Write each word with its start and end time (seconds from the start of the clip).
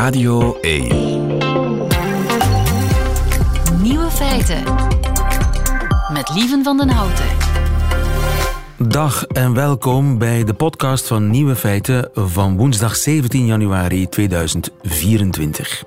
Radio 0.00 0.60
1. 0.60 0.88
Nieuwe 3.82 4.10
feiten. 4.10 4.62
Met 6.12 6.30
Lieven 6.34 6.64
van 6.64 6.76
den 6.76 6.88
Houten. 6.88 7.26
Dag 8.78 9.24
en 9.26 9.54
welkom 9.54 10.18
bij 10.18 10.44
de 10.44 10.54
podcast 10.54 11.06
van 11.06 11.30
Nieuwe 11.30 11.56
Feiten 11.56 12.10
van 12.14 12.56
woensdag 12.56 12.96
17 12.96 13.46
januari 13.46 14.08
2024. 14.08 15.84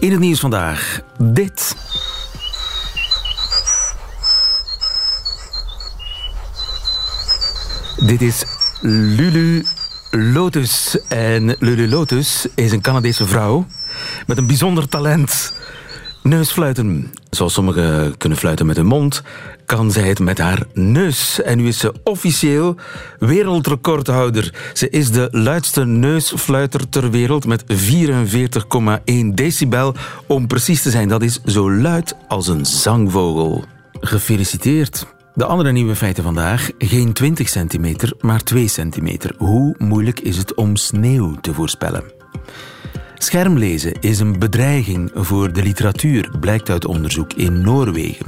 In 0.00 0.10
het 0.10 0.20
nieuws 0.20 0.40
vandaag 0.40 1.00
dit. 1.18 1.76
Dit 7.96 8.22
is 8.22 8.44
Lulu 8.80 9.64
Lotus. 10.16 10.98
En 11.08 11.56
Lulu 11.58 11.88
Lotus 11.88 12.46
is 12.54 12.72
een 12.72 12.80
Canadese 12.80 13.26
vrouw 13.26 13.66
met 14.26 14.38
een 14.38 14.46
bijzonder 14.46 14.88
talent. 14.88 15.58
Neusfluiten. 16.22 17.12
Zoals 17.30 17.52
sommigen 17.52 18.16
kunnen 18.16 18.38
fluiten 18.38 18.66
met 18.66 18.76
hun 18.76 18.86
mond, 18.86 19.22
kan 19.66 19.90
zij 19.90 20.08
het 20.08 20.18
met 20.18 20.38
haar 20.38 20.66
neus. 20.72 21.42
En 21.42 21.58
nu 21.58 21.66
is 21.66 21.78
ze 21.78 21.94
officieel 22.04 22.76
wereldrecordhouder. 23.18 24.54
Ze 24.72 24.90
is 24.90 25.10
de 25.10 25.28
luidste 25.30 25.84
neusfluiter 25.84 26.88
ter 26.88 27.10
wereld 27.10 27.46
met 27.46 27.64
44,1 27.64 29.34
decibel. 29.34 29.94
Om 30.26 30.46
precies 30.46 30.82
te 30.82 30.90
zijn, 30.90 31.08
dat 31.08 31.22
is 31.22 31.40
zo 31.44 31.72
luid 31.72 32.14
als 32.28 32.48
een 32.48 32.66
zangvogel. 32.66 33.64
Gefeliciteerd. 34.00 35.06
De 35.34 35.44
andere 35.44 35.72
nieuwe 35.72 35.96
feiten 35.96 36.22
vandaag. 36.22 36.70
Geen 36.78 37.12
20 37.12 37.48
centimeter, 37.48 38.12
maar 38.20 38.42
2 38.42 38.68
centimeter. 38.68 39.34
Hoe 39.38 39.74
moeilijk 39.78 40.20
is 40.20 40.36
het 40.36 40.54
om 40.54 40.76
sneeuw 40.76 41.34
te 41.40 41.54
voorspellen? 41.54 42.04
Schermlezen 43.14 43.92
is 44.00 44.18
een 44.20 44.38
bedreiging 44.38 45.10
voor 45.14 45.52
de 45.52 45.62
literatuur, 45.62 46.30
blijkt 46.40 46.70
uit 46.70 46.84
onderzoek 46.86 47.32
in 47.32 47.60
Noorwegen. 47.60 48.26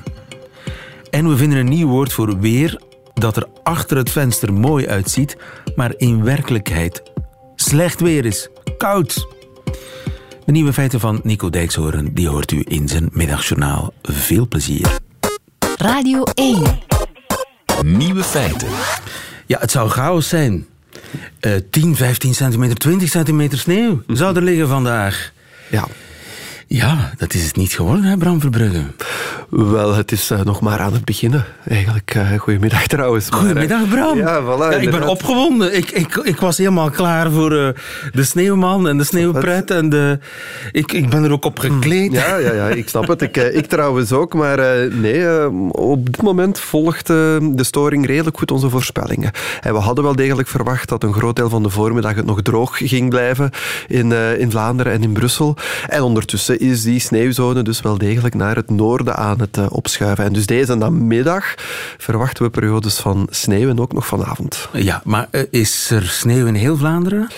En 1.10 1.28
we 1.28 1.36
vinden 1.36 1.58
een 1.58 1.68
nieuw 1.68 1.88
woord 1.88 2.12
voor 2.12 2.38
weer 2.38 2.80
dat 3.14 3.36
er 3.36 3.46
achter 3.62 3.96
het 3.96 4.10
venster 4.10 4.52
mooi 4.52 4.88
uitziet, 4.88 5.36
maar 5.76 5.94
in 5.96 6.24
werkelijkheid 6.24 7.02
slecht 7.54 8.00
weer 8.00 8.24
is. 8.24 8.48
Koud. 8.78 9.26
De 10.44 10.52
nieuwe 10.52 10.72
feiten 10.72 11.00
van 11.00 11.20
Nico 11.22 11.50
Dijkshoorn, 11.50 12.10
die 12.14 12.28
hoort 12.28 12.52
u 12.52 12.64
in 12.68 12.88
zijn 12.88 13.08
middagjournaal. 13.12 13.92
Veel 14.02 14.48
plezier. 14.48 14.98
Radio 15.76 16.22
1. 16.34 16.85
Nieuwe 17.82 18.22
feiten. 18.22 18.68
Ja, 19.46 19.58
het 19.60 19.70
zou 19.70 19.90
chaos 19.90 20.28
zijn. 20.28 20.66
Eh 21.40 21.52
10, 21.70 21.96
15 21.96 22.34
centimeter, 22.34 22.76
20 22.76 23.08
centimeter 23.08 23.58
sneeuw 23.58 24.02
zou 24.06 24.36
er 24.36 24.42
liggen 24.42 24.68
vandaag. 24.68 25.32
Ja, 25.70 25.86
Ja, 26.68 27.12
dat 27.16 27.34
is 27.34 27.44
het 27.44 27.56
niet 27.56 27.72
geworden, 27.72 28.04
hè, 28.04 28.16
Bram 28.16 28.40
Verbrugge. 28.40 28.82
wel, 29.50 29.94
het 29.94 30.12
is 30.12 30.30
eh, 30.30 30.40
nog 30.40 30.60
maar 30.60 30.78
aan 30.78 30.92
het 30.92 31.04
beginnen. 31.04 31.44
Eigenlijk, 31.64 32.14
eh 32.14 32.38
goedemiddag 32.38 32.86
trouwens. 32.86 33.30
maar, 33.30 33.38
eh, 33.38 33.44
Goedemiddag, 33.46 33.88
Bram. 33.88 34.18
Ja, 34.18 34.42
voilà. 34.42 34.72
Ja, 34.72 34.72
ik 34.72 34.90
ben 34.90 35.08
opgewonden. 35.08 35.76
Ik, 35.76 35.90
ik, 35.90 36.16
ik 36.16 36.40
was 36.40 36.58
helemaal 36.58 36.90
klaar 36.90 37.30
voor 37.30 37.50
de 38.12 38.24
sneeuwman 38.24 38.88
en 38.88 38.98
de 38.98 39.04
sneeuwpret. 39.04 39.70
En 39.70 39.88
de, 39.88 40.18
ik, 40.72 40.92
ik 40.92 41.08
ben 41.10 41.24
er 41.24 41.32
ook 41.32 41.44
op 41.44 41.58
gekleed. 41.58 42.12
Ja, 42.12 42.36
ja, 42.36 42.52
ja, 42.52 42.68
ik 42.68 42.88
snap 42.88 43.08
het. 43.08 43.22
Ik, 43.22 43.36
ik 43.36 43.66
trouwens 43.66 44.12
ook. 44.12 44.34
Maar 44.34 44.88
nee, 44.92 45.50
op 45.70 46.06
dit 46.06 46.22
moment 46.22 46.60
volgt 46.60 47.06
de 47.06 47.64
storing 47.64 48.06
redelijk 48.06 48.38
goed 48.38 48.50
onze 48.50 48.70
voorspellingen. 48.70 49.30
En 49.60 49.72
we 49.72 49.78
hadden 49.78 50.04
wel 50.04 50.16
degelijk 50.16 50.48
verwacht 50.48 50.88
dat 50.88 51.02
een 51.02 51.14
groot 51.14 51.36
deel 51.36 51.48
van 51.48 51.62
de 51.62 51.70
voormiddag 51.70 52.14
het 52.14 52.26
nog 52.26 52.42
droog 52.42 52.78
ging 52.78 53.08
blijven 53.10 53.50
in, 53.86 54.12
in 54.38 54.50
Vlaanderen 54.50 54.92
en 54.92 55.02
in 55.02 55.12
Brussel. 55.12 55.56
En 55.88 56.02
ondertussen 56.02 56.55
is 56.58 56.82
die 56.82 57.00
sneeuwzone 57.00 57.62
dus 57.62 57.80
wel 57.80 57.98
degelijk 57.98 58.34
naar 58.34 58.56
het 58.56 58.70
noorden 58.70 59.16
aan 59.16 59.40
het 59.40 59.56
eh, 59.56 59.66
opschuiven. 59.68 60.24
En 60.24 60.32
dus 60.32 60.46
deze 60.46 60.74
namiddag 60.74 61.54
verwachten 61.98 62.44
we 62.44 62.50
periodes 62.50 62.98
van 62.98 63.26
sneeuw 63.30 63.68
en 63.68 63.80
ook 63.80 63.92
nog 63.92 64.06
vanavond. 64.06 64.68
Ja, 64.72 65.00
maar 65.04 65.28
eh, 65.30 65.42
is 65.50 65.90
er 65.90 66.02
sneeuw 66.02 66.46
in 66.46 66.54
heel 66.54 66.76
Vlaanderen? 66.76 67.28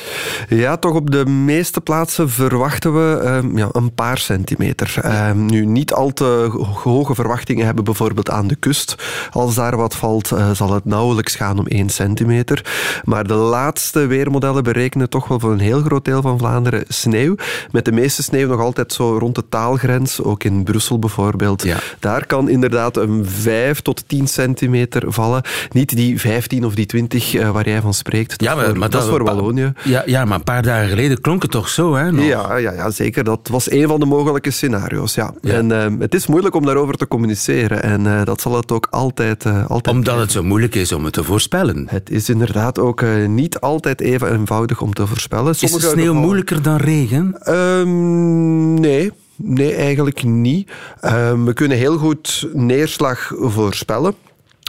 Ja, 0.49 0.77
toch 0.77 0.95
op 0.95 1.11
de 1.11 1.27
meeste 1.27 1.81
plaatsen 1.81 2.31
verwachten 2.31 2.95
we 2.95 3.19
ehm, 3.21 3.57
ja, 3.59 3.69
een 3.73 3.95
paar 3.95 4.19
centimeter. 4.19 4.95
Ehm, 5.03 5.47
nu, 5.47 5.67
niet 5.67 5.93
al 5.93 6.12
te 6.12 6.49
ho- 6.53 6.65
hoge 6.65 7.15
verwachtingen 7.15 7.67
hebben 7.67 7.84
bijvoorbeeld 7.84 8.31
aan 8.31 8.47
de 8.47 8.57
kust. 8.57 8.95
Als 9.31 9.55
daar 9.55 9.77
wat 9.77 9.97
valt, 9.97 10.33
eh, 10.33 10.51
zal 10.51 10.73
het 10.73 10.84
nauwelijks 10.84 11.34
gaan 11.34 11.59
om 11.59 11.67
1 11.69 11.89
centimeter. 11.89 12.65
Maar 13.05 13.27
de 13.27 13.34
laatste 13.34 14.07
weermodellen 14.07 14.62
berekenen 14.62 15.09
toch 15.11 15.28
wel 15.28 15.41
voor 15.41 15.53
een 15.53 15.59
heel 15.59 15.83
groot 15.83 16.05
deel 16.05 16.23
van 16.23 16.39
Vlaanderen 16.39 16.84
sneeuw. 16.89 17.34
Met 17.71 17.84
de 17.84 17.93
meeste 17.93 18.23
sneeuw 18.23 18.49
nog 18.49 18.61
altijd 18.61 18.93
zo 18.93 19.08
rond 19.17 19.35
de 19.35 19.45
taalgrens, 19.49 20.23
ook 20.23 20.45
in 20.45 20.63
Brussel 20.65 20.99
bijvoorbeeld. 20.99 21.63
Ja. 21.63 21.77
Daar 21.99 22.27
kan 22.27 22.49
inderdaad 22.49 22.97
een 22.97 23.27
5 23.27 23.81
tot 23.81 24.05
10 24.07 24.27
centimeter 24.29 25.13
vallen. 25.13 25.43
Niet 25.71 25.97
die 25.97 26.21
15 26.21 26.65
of 26.65 26.75
die 26.75 26.87
20 26.87 27.35
eh, 27.35 27.51
waar 27.51 27.69
jij 27.69 27.81
van 27.81 27.95
spreekt. 27.95 28.39
Dat, 28.39 28.59
is 28.59 28.65
voor, 28.65 28.91
dat 28.91 29.03
is 29.03 29.09
voor 29.09 29.25
Wallonië. 29.25 29.73
Ja, 29.85 30.03
ja, 30.07 30.25
maar 30.25 30.39
een 30.39 30.45
paar 30.45 30.63
dagen 30.63 30.89
geleden 30.89 31.21
klonk 31.21 31.43
het 31.43 31.51
toch 31.51 31.69
zo, 31.69 31.95
hè? 31.95 32.13
nog? 32.13 32.25
Ja, 32.25 32.57
ja, 32.57 32.73
ja, 32.73 32.91
zeker. 32.91 33.25
Dat 33.25 33.49
was 33.51 33.71
een 33.71 33.89
van 33.89 34.01
de 34.01 34.07
mogelijke 34.07 34.51
scenario's. 34.51 35.15
Ja. 35.15 35.35
Ja. 35.41 35.53
En 35.53 35.73
eh, 35.73 35.87
het 35.99 36.15
is 36.15 36.27
moeilijk 36.27 36.55
om 36.55 36.65
daarover 36.67 36.95
te 36.95 37.09
communiceren. 37.09 37.83
En 37.83 38.07
eh, 38.07 38.25
dat 38.25 38.41
zal 38.41 38.57
het 38.57 38.73
ook 38.73 38.87
altijd, 38.91 39.45
altijd 39.69 39.97
Omdat 39.97 40.19
het 40.19 40.33
zo 40.33 40.43
moeilijk 40.43 40.75
is 40.75 40.93
om 40.93 41.05
het 41.05 41.13
te 41.13 41.25
voorspellen. 41.25 41.87
Het 41.91 42.11
is 42.11 42.29
inderdaad 42.29 42.79
ook 42.79 43.03
niet 43.27 43.61
altijd 43.61 44.01
even 44.01 44.33
eenvoudig 44.33 44.81
om 44.81 44.93
te 44.95 45.07
voorspellen. 45.07 45.53
Is 45.53 45.61
de 45.61 45.67
sneeuw 45.67 45.91
gevallen- 45.93 46.17
moeilijker 46.17 46.63
dan 46.63 46.77
regen? 46.77 47.37
Ehm, 47.43 48.75
nee. 48.75 48.97
Nee, 49.43 49.75
eigenlijk 49.75 50.22
niet. 50.22 50.71
Ehm, 51.00 51.44
we 51.44 51.53
kunnen 51.53 51.76
heel 51.76 51.99
goed 51.99 52.49
neerslag 52.53 53.32
voorspellen. 53.37 54.15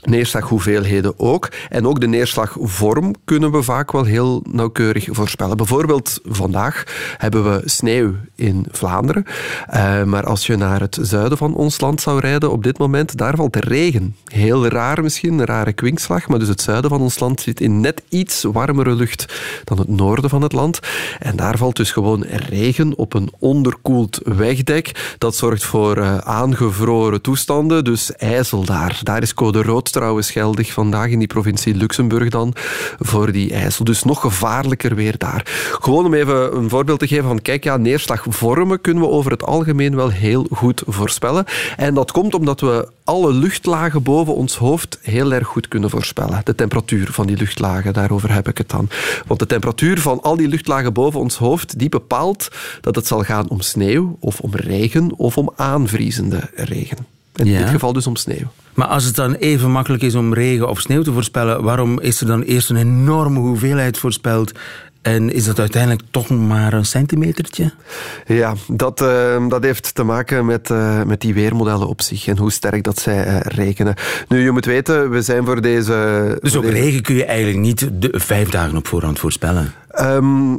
Neerslaghoeveelheden 0.03 1.13
ook. 1.19 1.49
En 1.69 1.87
ook 1.87 1.99
de 1.99 2.07
neerslagvorm 2.07 3.15
kunnen 3.25 3.51
we 3.51 3.63
vaak 3.63 3.91
wel 3.91 4.03
heel 4.03 4.43
nauwkeurig 4.51 5.07
voorspellen. 5.11 5.57
Bijvoorbeeld 5.57 6.19
vandaag 6.23 6.83
hebben 7.17 7.43
we 7.43 7.61
sneeuw 7.65 8.13
in 8.35 8.65
Vlaanderen. 8.71 9.25
Eh, 9.67 10.03
maar 10.03 10.25
als 10.25 10.45
je 10.45 10.55
naar 10.55 10.79
het 10.79 10.97
zuiden 11.01 11.37
van 11.37 11.55
ons 11.55 11.79
land 11.79 12.01
zou 12.01 12.19
rijden 12.19 12.51
op 12.51 12.63
dit 12.63 12.77
moment, 12.77 13.17
daar 13.17 13.35
valt 13.35 13.55
regen. 13.55 14.15
Heel 14.25 14.67
raar 14.67 15.03
misschien, 15.03 15.39
een 15.39 15.45
rare 15.45 15.73
kwinkslag. 15.73 16.27
Maar 16.27 16.39
dus 16.39 16.47
het 16.47 16.61
zuiden 16.61 16.89
van 16.89 17.01
ons 17.01 17.19
land 17.19 17.41
zit 17.41 17.61
in 17.61 17.79
net 17.79 18.01
iets 18.09 18.43
warmere 18.43 18.95
lucht 18.95 19.25
dan 19.63 19.77
het 19.77 19.87
noorden 19.87 20.29
van 20.29 20.41
het 20.41 20.53
land. 20.53 20.79
En 21.19 21.35
daar 21.35 21.57
valt 21.57 21.75
dus 21.75 21.91
gewoon 21.91 22.23
regen 22.23 22.97
op 22.97 23.13
een 23.13 23.31
onderkoeld 23.39 24.19
wegdek. 24.23 25.15
Dat 25.17 25.35
zorgt 25.35 25.63
voor 25.63 25.97
eh, 25.97 26.17
aangevroren 26.17 27.21
toestanden, 27.21 27.83
dus 27.83 28.15
ijzel 28.15 28.65
daar. 28.65 28.99
Daar 29.03 29.21
is 29.21 29.33
code 29.33 29.61
rood 29.61 29.88
trouwens 29.91 30.31
geldig 30.31 30.73
vandaag 30.73 31.07
in 31.07 31.19
die 31.19 31.27
provincie 31.27 31.75
Luxemburg 31.75 32.29
dan 32.29 32.53
voor 32.99 33.31
die 33.31 33.53
ijzel. 33.53 33.85
Dus 33.85 34.03
nog 34.03 34.21
gevaarlijker 34.21 34.95
weer 34.95 35.17
daar. 35.17 35.41
Gewoon 35.81 36.05
om 36.05 36.13
even 36.13 36.55
een 36.55 36.69
voorbeeld 36.69 36.99
te 36.99 37.07
geven 37.07 37.23
van 37.23 37.41
kijk, 37.41 37.63
ja, 37.63 37.77
neerslagvormen 37.77 38.81
kunnen 38.81 39.03
we 39.03 39.09
over 39.09 39.31
het 39.31 39.43
algemeen 39.43 39.95
wel 39.95 40.09
heel 40.09 40.47
goed 40.51 40.83
voorspellen. 40.87 41.45
En 41.77 41.93
dat 41.93 42.11
komt 42.11 42.33
omdat 42.33 42.59
we 42.59 42.87
alle 43.03 43.33
luchtlagen 43.33 44.03
boven 44.03 44.35
ons 44.35 44.55
hoofd 44.55 44.99
heel 45.01 45.33
erg 45.33 45.47
goed 45.47 45.67
kunnen 45.67 45.89
voorspellen. 45.89 46.41
De 46.43 46.55
temperatuur 46.55 47.11
van 47.11 47.27
die 47.27 47.37
luchtlagen, 47.37 47.93
daarover 47.93 48.33
heb 48.33 48.47
ik 48.47 48.57
het 48.57 48.69
dan. 48.69 48.89
Want 49.27 49.39
de 49.39 49.45
temperatuur 49.45 49.99
van 49.99 50.21
al 50.21 50.35
die 50.35 50.47
luchtlagen 50.47 50.93
boven 50.93 51.19
ons 51.19 51.37
hoofd, 51.37 51.79
die 51.79 51.89
bepaalt 51.89 52.47
dat 52.81 52.95
het 52.95 53.07
zal 53.07 53.23
gaan 53.23 53.49
om 53.49 53.61
sneeuw, 53.61 54.17
of 54.19 54.39
om 54.39 54.55
regen, 54.55 55.13
of 55.17 55.37
om 55.37 55.51
aanvriezende 55.55 56.49
regen. 56.55 57.18
In 57.35 57.45
Ja. 57.45 57.57
dit 57.59 57.69
geval 57.69 57.93
dus 57.93 58.07
om 58.07 58.15
sneeuw. 58.15 58.51
Maar 58.73 58.87
als 58.87 59.03
het 59.03 59.15
dan 59.15 59.33
even 59.33 59.71
makkelijk 59.71 60.03
is 60.03 60.15
om 60.15 60.33
regen 60.33 60.69
of 60.69 60.79
sneeuw 60.79 61.01
te 61.01 61.13
voorspellen, 61.13 61.63
waarom 61.63 61.99
is 61.99 62.21
er 62.21 62.27
dan 62.27 62.41
eerst 62.41 62.69
een 62.69 62.75
enorme 62.75 63.39
hoeveelheid 63.39 63.97
voorspeld 63.97 64.51
en 65.01 65.33
is 65.33 65.45
dat 65.45 65.59
uiteindelijk 65.59 66.01
toch 66.11 66.29
maar 66.29 66.73
een 66.73 66.85
centimetertje? 66.85 67.71
Ja, 68.25 68.53
dat, 68.67 69.01
eh, 69.01 69.47
dat 69.47 69.63
heeft 69.63 69.95
te 69.95 70.03
maken 70.03 70.45
met, 70.45 70.69
eh, 70.69 71.03
met 71.03 71.21
die 71.21 71.33
weermodellen 71.33 71.87
op 71.87 72.01
zich 72.01 72.27
en 72.27 72.37
hoe 72.37 72.51
sterk 72.51 72.83
dat 72.83 72.99
zij 72.99 73.23
eh, 73.25 73.39
rekenen. 73.39 73.95
Nu, 74.27 74.43
je 74.43 74.51
moet 74.51 74.65
weten, 74.65 75.09
we 75.09 75.21
zijn 75.21 75.45
voor 75.45 75.61
deze... 75.61 76.37
Dus 76.41 76.55
ook 76.55 76.63
deze- 76.63 76.73
regen 76.75 77.01
kun 77.01 77.15
je 77.15 77.25
eigenlijk 77.25 77.59
niet 77.59 77.89
de, 77.93 78.09
vijf 78.19 78.49
dagen 78.49 78.77
op 78.77 78.87
voorhand 78.87 79.19
voorspellen. 79.19 79.73
Ehm, 79.89 80.55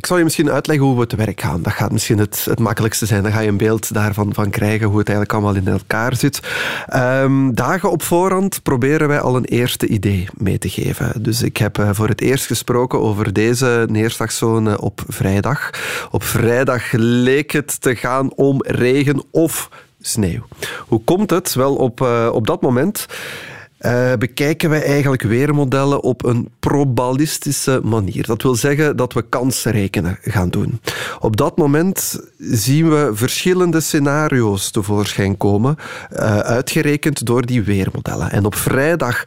ik 0.00 0.06
zal 0.06 0.18
je 0.18 0.24
misschien 0.24 0.50
uitleggen 0.50 0.86
hoe 0.86 0.98
we 0.98 1.06
te 1.06 1.16
werk 1.16 1.40
gaan. 1.40 1.62
Dat 1.62 1.72
gaat 1.72 1.92
misschien 1.92 2.18
het, 2.18 2.44
het 2.44 2.58
makkelijkste 2.58 3.06
zijn. 3.06 3.22
Dan 3.22 3.32
ga 3.32 3.40
je 3.40 3.48
een 3.48 3.56
beeld 3.56 3.94
daarvan 3.94 4.34
van 4.34 4.50
krijgen 4.50 4.86
hoe 4.86 4.98
het 4.98 5.08
eigenlijk 5.08 5.38
allemaal 5.38 5.62
in 5.62 5.68
elkaar 5.68 6.16
zit. 6.16 6.40
Ehm, 6.86 7.52
dagen 7.54 7.90
op 7.90 8.02
voorhand 8.02 8.62
proberen 8.62 9.08
wij 9.08 9.20
al 9.20 9.36
een 9.36 9.44
eerste 9.44 9.86
idee 9.86 10.28
mee 10.36 10.58
te 10.58 10.68
geven. 10.68 11.22
Dus 11.22 11.42
ik 11.42 11.56
heb 11.56 11.78
eh, 11.78 11.88
voor 11.92 12.08
het 12.08 12.20
eerst 12.20 12.46
gesproken 12.46 13.00
over 13.00 13.32
deze 13.32 13.86
neerslagzone 13.90 14.80
op 14.80 15.02
vrijdag. 15.08 15.70
Op 16.10 16.22
vrijdag 16.22 16.92
leek 16.92 17.50
het 17.50 17.80
te 17.80 17.96
gaan 17.96 18.34
om 18.34 18.62
regen 18.66 19.24
of 19.30 19.68
sneeuw. 20.00 20.46
Hoe 20.86 21.04
komt 21.04 21.30
het? 21.30 21.54
Wel, 21.54 21.74
op, 21.74 22.00
eh, 22.00 22.28
op 22.32 22.46
dat 22.46 22.60
moment 22.60 23.06
eh, 23.80 24.12
bekijken 24.18 24.70
wij 24.70 24.82
eigenlijk 24.82 25.22
weermodellen 25.22 26.02
op 26.02 26.24
een 26.24 26.48
probabilistische 26.58 27.80
manier. 27.84 28.26
Dat 28.26 28.42
wil 28.42 28.54
zeggen 28.54 28.96
dat 28.96 29.12
we 29.12 29.22
kansrekenen 29.22 30.18
gaan 30.20 30.48
doen. 30.48 30.80
Op 31.20 31.36
dat 31.36 31.56
moment 31.56 32.20
zien 32.38 32.90
we 32.90 33.10
verschillende 33.14 33.80
scenario's 33.80 34.70
tevoorschijn 34.70 35.36
komen, 35.36 35.76
uh, 36.12 36.38
uitgerekend 36.38 37.26
door 37.26 37.46
die 37.46 37.62
weermodellen. 37.62 38.30
En 38.30 38.44
op 38.44 38.54
vrijdag 38.54 39.24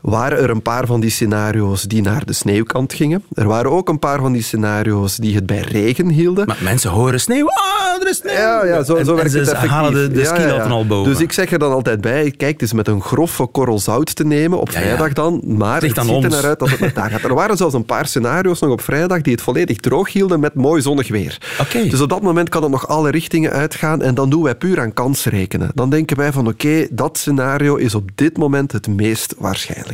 waren 0.00 0.38
er 0.38 0.50
een 0.50 0.62
paar 0.62 0.86
van 0.86 1.00
die 1.00 1.10
scenario's 1.10 1.82
die 1.82 2.02
naar 2.02 2.24
de 2.24 2.32
sneeuwkant 2.32 2.92
gingen. 2.92 3.24
Er 3.34 3.46
waren 3.46 3.70
ook 3.70 3.88
een 3.88 3.98
paar 3.98 4.20
van 4.20 4.32
die 4.32 4.42
scenario's 4.42 5.16
die 5.16 5.34
het 5.34 5.46
bij 5.46 5.60
regen 5.60 6.08
hielden. 6.08 6.46
Maar 6.46 6.58
mensen 6.62 6.90
horen 6.90 7.20
sneeuw. 7.20 7.46
Ah, 7.46 8.02
er 8.02 8.08
is 8.08 8.16
sneeuw. 8.16 8.32
Ja, 8.32 8.64
ja 8.64 8.82
zo, 8.82 9.04
zo 9.04 9.14
werkt 9.14 9.32
en 9.32 9.38
het 9.38 9.48
effectief. 9.48 9.70
halen 9.70 9.92
de, 9.92 10.10
de 10.10 10.20
Ja, 10.20 10.34
ski 10.34 10.42
ja, 10.42 10.62
al 10.62 10.86
boven. 10.86 11.12
Dus 11.12 11.20
ik 11.20 11.32
zeg 11.32 11.52
er 11.52 11.58
dan 11.58 11.72
altijd 11.72 12.00
bij, 12.00 12.30
kijk, 12.36 12.52
het 12.52 12.62
is 12.62 12.72
met 12.72 12.88
een 12.88 13.02
grove 13.02 13.46
korrel 13.46 13.78
zout 13.78 14.14
te 14.14 14.24
nemen 14.24 14.60
op 14.60 14.70
vrijdag 14.70 15.12
dan, 15.12 15.42
maar 15.44 15.82
het 15.82 15.96
ziet 15.96 15.96
er 15.96 16.30
naar 16.30 16.44
uit 16.44 16.58
dat 16.58 16.70
het 16.70 16.80
met 16.80 16.94
daar 16.94 17.10
gaat. 17.10 17.22
Er 17.22 17.34
waren 17.34 17.56
zelfs 17.56 17.74
een 17.74 17.84
paar 17.84 18.06
scenario's 18.06 18.60
nog 18.60 18.70
op 18.70 18.80
vrijdag 18.80 19.20
die 19.20 19.32
het 19.32 19.42
volledig 19.42 19.76
droog 19.76 20.12
hielden 20.12 20.40
met 20.40 20.54
mooi 20.54 20.82
zonnig 20.82 21.08
weer. 21.08 21.38
Dus 21.72 22.00
op 22.00 22.08
dat 22.08 22.22
moment 22.22 22.48
kan 22.48 22.62
het 22.62 22.70
nog 22.70 22.88
alle 22.88 23.10
richtingen 23.10 23.50
uitgaan 23.50 24.02
en 24.02 24.14
dan 24.14 24.30
doen 24.30 24.42
wij 24.42 24.54
puur 24.54 24.80
aan 24.80 24.92
kans 24.92 25.24
rekenen. 25.24 25.70
Dan 25.74 25.90
denken 25.90 26.16
wij 26.16 26.32
van 26.32 26.46
oké, 26.46 26.86
dat 26.90 27.18
scenario 27.18 27.76
is 27.76 27.94
op 27.94 28.10
dit 28.14 28.36
moment 28.36 28.72
het 28.72 28.86
meest 28.86 29.34
waarschijnlijk. 29.38 29.89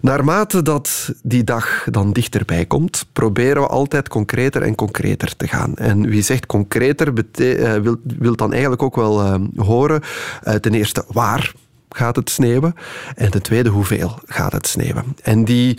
Naarmate 0.00 0.62
dat 0.62 1.12
die 1.22 1.44
dag 1.44 1.86
dan 1.90 2.12
dichterbij 2.12 2.66
komt, 2.66 3.06
proberen 3.12 3.62
we 3.62 3.68
altijd 3.68 4.08
concreter 4.08 4.62
en 4.62 4.74
concreter 4.74 5.36
te 5.36 5.48
gaan. 5.48 5.74
En 5.76 6.08
wie 6.08 6.22
zegt 6.22 6.46
concreter, 6.46 7.12
eh, 7.32 7.74
wil, 7.74 7.96
wil 8.02 8.36
dan 8.36 8.52
eigenlijk 8.52 8.82
ook 8.82 8.96
wel 8.96 9.20
eh, 9.20 9.34
horen, 9.56 10.02
eh, 10.42 10.54
ten 10.54 10.74
eerste 10.74 11.04
waar 11.08 11.52
gaat 11.88 12.16
het 12.16 12.30
sneeuwen 12.30 12.74
en 13.14 13.30
ten 13.30 13.42
tweede 13.42 13.68
hoeveel 13.68 14.18
gaat 14.26 14.52
het 14.52 14.66
sneeuwen. 14.66 15.16
En 15.22 15.44
die 15.44 15.78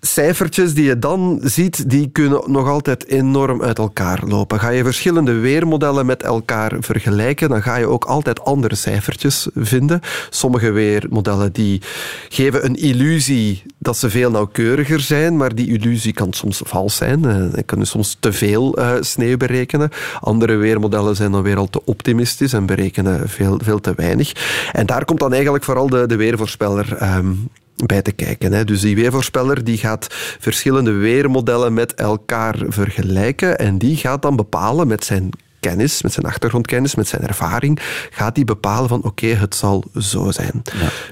cijfertjes 0.00 0.74
die 0.74 0.84
je 0.84 0.98
dan 0.98 1.40
ziet, 1.42 1.90
die 1.90 2.08
kunnen 2.12 2.42
nog 2.46 2.68
altijd 2.68 3.06
enorm 3.06 3.62
uit 3.62 3.78
elkaar 3.78 4.22
lopen. 4.26 4.60
Ga 4.60 4.68
je 4.68 4.84
verschillende 4.84 5.32
weermodellen 5.32 6.06
met 6.06 6.22
elkaar 6.22 6.72
vergelijken, 6.80 7.48
dan 7.48 7.62
ga 7.62 7.76
je 7.76 7.86
ook 7.86 8.04
altijd 8.04 8.44
andere 8.44 8.74
cijfertjes 8.74 9.48
vinden. 9.54 10.00
Sommige 10.30 10.70
weermodellen 10.70 11.52
die 11.52 11.80
geven 12.28 12.64
een 12.64 12.74
illusie 12.74 13.62
dat 13.78 13.96
ze 13.96 14.10
veel 14.10 14.30
nauwkeuriger 14.30 15.00
zijn, 15.00 15.36
maar 15.36 15.54
die 15.54 15.78
illusie 15.78 16.12
kan 16.12 16.32
soms 16.32 16.60
vals 16.64 16.96
zijn. 16.96 17.24
Eh, 17.24 17.34
Ze 17.54 17.62
kunnen 17.62 17.86
soms 17.86 18.16
te 18.20 18.32
veel 18.32 18.76
eh, 18.76 18.92
sneeuw 19.00 19.36
berekenen. 19.36 19.90
Andere 20.20 20.56
weermodellen 20.56 21.16
zijn 21.16 21.32
dan 21.32 21.42
weer 21.42 21.56
al 21.56 21.68
te 21.68 21.84
optimistisch 21.84 22.52
en 22.52 22.66
berekenen 22.66 23.28
veel, 23.28 23.60
veel 23.62 23.80
te 23.80 23.92
weinig. 23.96 24.32
En 24.72 24.86
daar 24.86 25.04
komt 25.04 25.20
dan 25.20 25.32
eigenlijk 25.32 25.64
vooral 25.64 25.88
de, 25.88 26.06
de 26.06 26.16
weervoorspeller 26.16 26.96
ehm, 26.96 27.32
bij 27.76 28.02
te 28.02 28.12
kijken. 28.12 28.52
Hè. 28.52 28.64
Dus 28.64 28.80
die 28.80 28.94
weervoorspeller 28.94 29.64
die 29.64 29.78
gaat 29.78 30.06
verschillende 30.38 30.90
weermodellen 30.92 31.74
met 31.74 31.94
elkaar 31.94 32.56
vergelijken 32.68 33.58
en 33.58 33.78
die 33.78 33.96
gaat 33.96 34.22
dan 34.22 34.36
bepalen 34.36 34.86
met 34.86 35.04
zijn 35.04 35.30
kennis, 35.60 36.02
met 36.02 36.12
zijn 36.12 36.26
achtergrondkennis, 36.26 36.94
met 36.94 37.08
zijn 37.08 37.22
ervaring, 37.22 37.78
gaat 38.10 38.34
die 38.34 38.44
bepalen 38.44 38.88
van 38.88 39.02
oké, 39.02 39.26
het 39.26 39.54
zal 39.54 39.84
zo 39.98 40.30
zijn. 40.30 40.62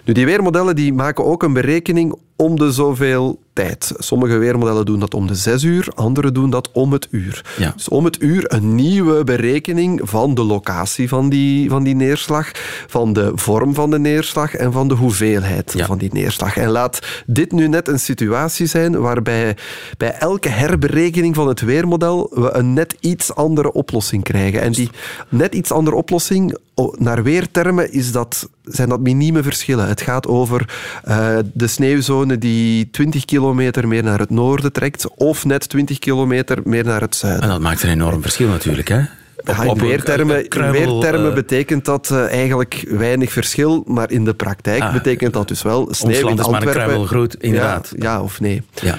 Nu, 0.05 0.12
die 0.12 0.26
weermodellen 0.26 0.76
die 0.76 0.93
maken 0.93 1.25
ook 1.25 1.43
een 1.43 1.52
berekening 1.52 2.19
om 2.36 2.58
de 2.58 2.72
zoveel 2.72 3.38
tijd. 3.52 3.92
Sommige 3.98 4.36
weermodellen 4.36 4.86
doen 4.86 5.00
dat 5.00 5.14
om 5.14 5.26
de 5.26 5.34
zes 5.34 5.62
uur, 5.62 5.88
andere 5.94 6.32
doen 6.32 6.50
dat 6.50 6.70
om 6.72 6.92
het 6.92 7.08
uur. 7.10 7.44
Ja. 7.58 7.72
Dus 7.76 7.88
om 7.88 8.04
het 8.04 8.22
uur 8.22 8.52
een 8.52 8.75
nieuwe 8.75 9.25
berekening 9.25 10.00
van 10.04 10.34
de 10.34 10.42
locatie 10.42 11.08
van 11.08 11.28
die, 11.28 11.70
van 11.70 11.82
die 11.82 11.94
neerslag, 11.94 12.50
van 12.86 13.12
de 13.12 13.32
vorm 13.34 13.75
van 13.75 13.90
de 13.90 13.98
neerslag 13.98 14.54
en 14.54 14.72
van 14.72 14.88
de 14.88 14.94
hoeveelheid 14.94 15.72
Ja. 15.76 15.86
van 15.86 15.98
die 15.98 16.10
neerslag. 16.12 16.56
En 16.56 16.69
laat 16.70 17.22
dit 17.26 17.52
nu 17.52 17.69
net 17.69 17.88
een 17.88 18.00
situatie 18.00 18.66
zijn 18.66 19.00
waarbij 19.00 19.56
bij 19.96 20.12
elke 20.12 20.48
herberekening 20.48 21.34
van 21.34 21.48
het 21.48 21.60
weermodel 21.60 22.31
we 22.34 22.52
een 22.52 22.72
net 22.72 22.96
iets 23.00 23.34
andere 23.34 23.72
oplossing 23.72 24.22
krijgen. 24.22 24.60
En 24.60 24.72
die 24.72 24.90
net 25.28 25.54
iets 25.54 25.70
andere 25.70 25.96
oplossing, 25.96 26.56
naar 26.99 27.23
weertermen, 27.23 27.93
is 27.93 28.12
dat, 28.12 28.49
zijn 28.62 28.88
dat 28.88 29.00
minieme 29.00 29.43
verschillen. 29.43 29.88
Het 29.88 30.00
gaat 30.00 30.26
over 30.26 30.75
eh, 31.05 31.38
de 31.53 31.67
sneeuwzone 31.67 32.38
die 32.38 32.91
20 32.91 33.25
kilometer 33.25 33.88
meer 33.88 34.03
naar 34.03 34.19
het 34.19 34.31
noorden 34.31 34.73
trekt, 34.73 35.15
of 35.15 35.44
net 35.44 35.69
20 35.69 35.99
kilometer 35.99 36.59
meer 36.65 36.85
naar 36.85 37.00
het 37.00 37.17
zuiden. 37.17 37.43
En 37.43 37.49
dat 37.49 37.61
maakt 37.61 37.82
een 37.82 37.91
enorm 37.91 38.23
verschil 38.23 38.49
natuurlijk, 38.49 38.88
hè? 38.88 39.03
In 39.44 39.79
weertermen, 39.79 41.29
eh, 41.29 41.35
betekent 41.35 41.85
dat 41.85 42.11
eh, 42.11 42.26
eigenlijk 42.26 42.85
weinig 42.88 43.32
verschil, 43.32 43.85
maar 43.87 44.11
in 44.11 44.25
de 44.25 44.35
praktijk 44.35 44.82
Ah, 44.82 44.93
betekent 44.93 45.32
dat 45.32 45.49
dus 45.49 45.62
wel 45.62 45.88
sneeuw 45.91 46.29
in 46.29 46.38
is 46.38 46.46
maar 46.46 46.62
een 46.62 46.69
Antwerpen. 46.69 47.06
groot, 47.06 47.35
inderdaad. 47.35 47.93
Ja, 47.96 48.12
ja 48.12 48.23
of 48.23 48.41
nee. 48.41 48.62
Ja. 48.75 48.99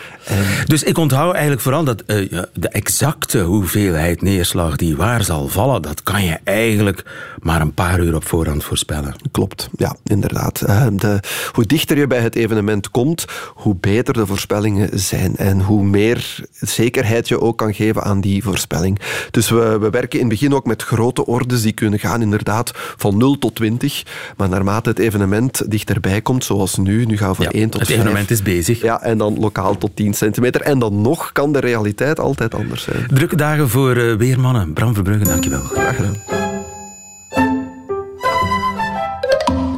Dus 0.66 0.84
ik 0.84 0.98
onthoud 0.98 1.32
eigenlijk 1.34 1.62
vooral 1.62 1.84
dat 1.84 2.02
eh, 2.02 2.42
de 2.54 2.70
exacte 2.70 3.40
hoeveelheid 3.40 4.22
neerslag 4.22 4.76
die 4.76 4.96
waar 4.96 5.24
zal 5.24 5.48
vallen, 5.48 5.82
dat 5.82 6.04
kan 6.04 6.24
je 6.24 6.38
eigenlijk 6.44 7.04
maar 7.42 7.62
een 7.62 7.74
paar 7.74 8.00
uur 8.00 8.16
op 8.16 8.28
voorhand 8.28 8.64
voorspellen. 8.64 9.16
Klopt, 9.32 9.70
ja, 9.78 9.96
inderdaad. 10.04 10.60
De, 10.92 11.20
hoe 11.52 11.66
dichter 11.66 11.98
je 11.98 12.08
bij 12.08 12.20
het 12.20 12.36
evenement 12.36 12.92
komt, 12.92 13.26
hoe 13.54 13.76
beter 13.76 14.14
de 14.14 14.26
voorspellingen 14.26 15.00
zijn 15.00 15.36
en 15.36 15.62
hoe 15.62 15.84
meer 15.84 16.36
zekerheid 16.54 17.28
je 17.28 17.42
ook 17.42 17.58
kan 17.58 17.74
geven 17.74 18.04
aan 18.04 18.22
die 18.22 18.44
voorspelling. 18.44 19.00
Dus 19.32 19.50
we, 19.50 19.78
we 19.80 19.90
werken 19.90 20.20
in 20.20 20.30
begin 20.36 20.54
ook 20.54 20.66
met 20.66 20.84
grote 20.84 21.26
ordes 21.26 21.62
die 21.62 21.72
kunnen 21.72 22.00
gaan 22.00 22.22
inderdaad 22.22 22.72
van 22.76 23.18
0 23.18 23.38
tot 23.38 23.56
20, 23.56 24.04
maar 24.38 24.50
naarmate 24.50 24.90
het 24.90 25.00
evenement 25.00 25.72
dichterbij 25.72 26.22
komt, 26.22 26.44
zoals 26.44 26.78
nu, 26.78 27.06
nu 27.06 27.18
gaan 27.18 27.30
we 27.30 27.36
van 27.36 27.46
Ja, 27.46 27.52
1 27.52 27.70
tot 27.70 27.80
het 27.80 27.90
5. 27.90 28.00
evenement 28.02 28.32
is 28.32 28.42
bezig. 28.42 28.82
Ja, 28.82 29.02
en 29.02 29.18
dan 29.18 29.40
lokaal 29.40 29.78
tot 29.78 29.96
10 29.96 30.14
centimeter. 30.14 30.62
En 30.62 30.80
dan 30.80 31.02
nog 31.02 31.32
kan 31.32 31.52
de 31.54 31.60
realiteit 31.60 32.20
altijd 32.20 32.54
anders 32.56 32.84
zijn. 32.84 33.08
Drukke 33.08 33.36
dagen 33.36 33.70
voor 33.70 33.96
eh, 33.96 34.16
weermannen. 34.16 34.74
Bram 34.74 34.94
Verbrugge, 34.94 35.24
dankjewel. 35.24 35.62
Graag 35.62 35.96
gedaan. 35.96 36.16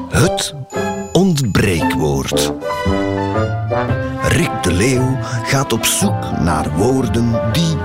Het 0.09 0.53
ontbreekwoord. 1.11 2.53
Rick 4.27 4.63
de 4.63 4.73
Leeuw 4.73 5.17
gaat 5.43 5.73
op 5.73 5.85
zoek 5.85 6.39
naar 6.39 6.69
woorden 6.77 7.41
die 7.51 7.75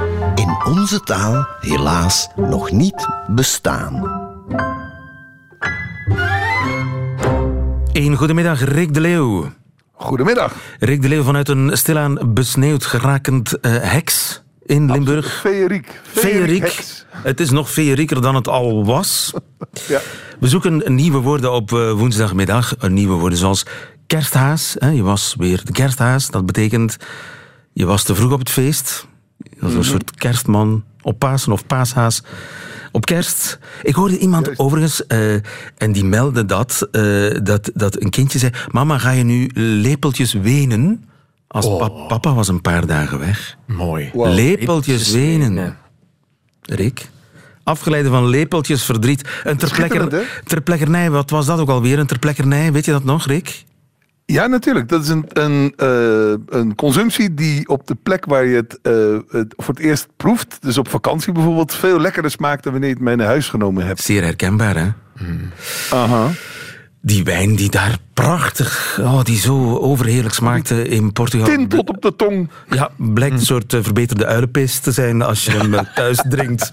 in 0.52 0.72
onze 0.72 1.00
taal 1.00 1.46
helaas 1.60 2.28
nog 2.36 2.70
niet 2.70 3.08
bestaan. 3.26 4.20
Een 7.92 8.16
goedemiddag, 8.16 8.64
Rick 8.64 8.94
de 8.94 9.00
Leeuw. 9.00 9.52
Goedemiddag. 9.92 10.52
Rick 10.78 11.02
de 11.02 11.08
Leeuw 11.08 11.22
vanuit 11.22 11.48
een 11.48 11.70
stilaan 11.76 12.34
besneeuwd 12.34 12.84
gerakend 12.84 13.60
eh, 13.60 13.72
heks 13.80 14.42
in 14.62 14.92
Limburg. 14.92 15.40
Feeriek. 15.40 16.00
Feeriek. 16.02 16.84
Het 17.12 17.40
is 17.40 17.50
nog 17.50 17.70
feerieker 17.70 18.22
dan 18.22 18.34
het 18.34 18.48
al 18.48 18.84
was. 18.84 19.32
Ja. 19.88 20.00
We 20.40 20.48
zoeken 20.48 20.94
nieuwe 20.94 21.18
woorden 21.18 21.52
op 21.52 21.72
eh, 21.72 21.92
woensdagmiddag. 21.92 22.74
Een 22.78 22.92
nieuwe 22.92 23.14
woorden 23.14 23.38
zoals 23.38 23.66
kersthaas. 24.06 24.76
Hè? 24.78 24.88
Je 24.88 25.02
was 25.02 25.34
weer 25.38 25.64
de 25.64 25.72
kersthaas. 25.72 26.30
Dat 26.30 26.46
betekent, 26.46 26.96
je 27.72 27.86
was 27.86 28.02
te 28.02 28.14
vroeg 28.14 28.32
op 28.32 28.38
het 28.38 28.50
feest. 28.50 29.06
Je 29.62 29.68
was 29.68 29.86
een 29.86 29.90
soort 29.90 30.10
kerstman 30.16 30.84
op 31.02 31.18
Pasen 31.18 31.52
of 31.52 31.66
paashaas 31.66 32.22
op 32.92 33.06
kerst. 33.06 33.58
Ik 33.82 33.94
hoorde 33.94 34.18
iemand 34.18 34.44
Juist. 34.46 34.60
overigens, 34.60 35.06
eh, 35.06 35.34
en 35.76 35.92
die 35.92 36.04
meldde 36.04 36.44
dat, 36.46 36.88
eh, 36.90 37.02
dat, 37.42 37.70
dat 37.74 38.02
een 38.02 38.10
kindje 38.10 38.38
zei... 38.38 38.52
Mama, 38.70 38.98
ga 38.98 39.10
je 39.10 39.22
nu 39.24 39.50
lepeltjes 39.54 40.32
wenen? 40.32 41.04
Als 41.48 41.66
pa- 41.78 41.88
papa 41.88 42.34
was 42.34 42.48
een 42.48 42.60
paar 42.60 42.86
dagen 42.86 43.18
weg. 43.18 43.56
Mooi. 43.66 44.10
Lepeltjes 44.14 45.10
wenen. 45.10 45.76
Rick? 46.62 47.10
Afgeleide 47.64 48.08
van 48.08 48.26
lepeltjes 48.28 48.82
verdriet. 48.84 49.28
Een 49.44 49.56
terplekker, 49.56 50.26
terplekkernij, 50.44 51.10
wat 51.10 51.30
was 51.30 51.46
dat 51.46 51.58
ook 51.58 51.68
alweer? 51.68 51.98
Een 51.98 52.06
terplekkernij, 52.06 52.72
weet 52.72 52.84
je 52.84 52.90
dat 52.92 53.04
nog, 53.04 53.26
Rick? 53.26 53.64
Ja, 54.26 54.46
natuurlijk. 54.46 54.88
Dat 54.88 55.02
is 55.02 55.08
een, 55.08 55.24
een, 55.28 55.72
eh, 55.76 56.58
een 56.58 56.74
consumptie 56.74 57.34
die 57.34 57.68
op 57.68 57.86
de 57.86 57.96
plek 58.02 58.24
waar 58.24 58.44
je 58.44 58.56
het, 58.56 58.78
eh, 58.82 58.92
het 59.38 59.54
voor 59.56 59.74
het 59.74 59.82
eerst 59.82 60.08
proeft, 60.16 60.56
dus 60.60 60.78
op 60.78 60.88
vakantie 60.88 61.32
bijvoorbeeld, 61.32 61.74
veel 61.74 62.00
lekkerder 62.00 62.30
smaakt 62.30 62.62
dan 62.62 62.72
wanneer 62.72 62.90
je 62.90 62.96
het 62.96 63.04
mee 63.04 63.16
naar 63.16 63.26
huis 63.26 63.48
genomen 63.48 63.86
hebt. 63.86 64.00
Zeer 64.00 64.22
herkenbaar, 64.22 64.76
hè? 64.76 64.88
Aha. 65.90 66.30
Die 67.00 67.24
wijn 67.24 67.56
die 67.56 67.70
daar 67.70 67.96
prachtig, 68.14 68.98
oh, 69.00 69.22
die 69.24 69.38
zo 69.38 69.76
overheerlijk 69.76 70.34
smaakte 70.34 70.88
in 70.88 71.12
Portugal. 71.12 71.46
Tintelt 71.46 71.88
op 71.88 72.02
de 72.02 72.16
tong. 72.16 72.50
Ja, 72.68 72.90
blijkt 72.96 73.34
een 73.34 73.46
soort 73.46 73.72
eh, 73.72 73.82
verbeterde 73.82 74.26
uilenpis 74.26 74.78
te 74.78 74.92
zijn 74.92 75.22
als 75.22 75.44
je 75.44 75.50
hem 75.50 75.74
thuis 75.94 76.24
drinkt. 76.28 76.72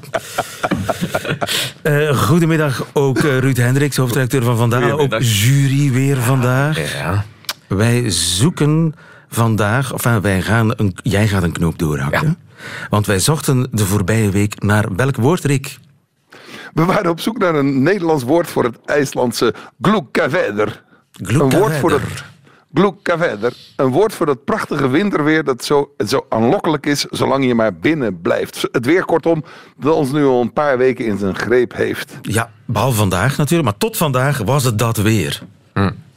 Eh, 1.82 2.18
goedemiddag 2.18 2.86
ook 2.94 3.20
Ruud 3.20 3.58
Hendricks, 3.58 3.98
hoofdredacteur 3.98 4.44
van 4.44 4.58
Vandaag. 4.58 4.92
Ook 4.92 5.22
jury 5.22 5.92
weer 5.92 6.18
vandaag. 6.18 6.94
Ja. 6.94 7.26
Wij 7.70 8.10
zoeken 8.10 8.94
vandaag, 9.30 9.94
of 9.94 10.06
enfin, 10.06 10.22
wij 10.22 10.42
gaan 10.42 10.74
een, 10.76 10.96
jij 11.04 11.28
gaat 11.28 11.44
een 11.44 11.52
knoop 11.52 11.80
doorhakken. 11.80 12.38
Want 12.90 13.06
wij 13.06 13.20
zochten 13.20 13.68
de 13.72 13.86
voorbije 13.86 14.30
week 14.30 14.64
naar 14.64 14.96
welk 14.96 15.16
woord, 15.16 15.44
Rick? 15.44 15.78
We 16.74 16.86
waren 16.86 17.12
op 17.12 17.20
zoek 17.20 17.38
naar 17.38 17.56
een 17.56 17.84
Nederlands 17.84 18.24
woord 18.24 18.48
voor 18.48 18.64
het 18.64 18.78
IJslandse 18.86 19.54
glukkavæder. 19.82 20.84
Een 21.12 21.50
woord 21.50 21.76
voor 21.76 21.90
dat... 21.90 22.02
Gloekkaverder. 22.74 23.54
Een 23.76 23.88
woord 23.88 24.14
voor 24.14 24.26
dat 24.26 24.44
prachtige 24.44 24.88
winterweer 24.88 25.44
dat 25.44 25.64
zo, 25.64 25.92
zo 26.08 26.26
aanlokkelijk 26.30 26.86
is 26.86 27.02
zolang 27.02 27.46
je 27.46 27.56
maar 27.56 27.74
binnen 27.74 28.22
blijft. 28.22 28.68
Het 28.72 28.86
weer 28.86 29.06
kortom 29.06 29.44
dat 29.78 29.94
ons 29.94 30.12
nu 30.12 30.26
al 30.26 30.42
een 30.42 30.54
paar 30.54 30.78
weken 30.78 31.06
in 31.06 31.18
zijn 31.18 31.36
greep 31.36 31.74
heeft. 31.74 32.18
Ja, 32.22 32.52
behalve 32.66 32.98
vandaag 32.98 33.38
natuurlijk, 33.38 33.70
maar 33.70 33.78
tot 33.78 33.98
vandaag 33.98 34.38
was 34.38 34.64
het 34.64 34.80
dat 34.80 34.98
weer. 34.98 35.42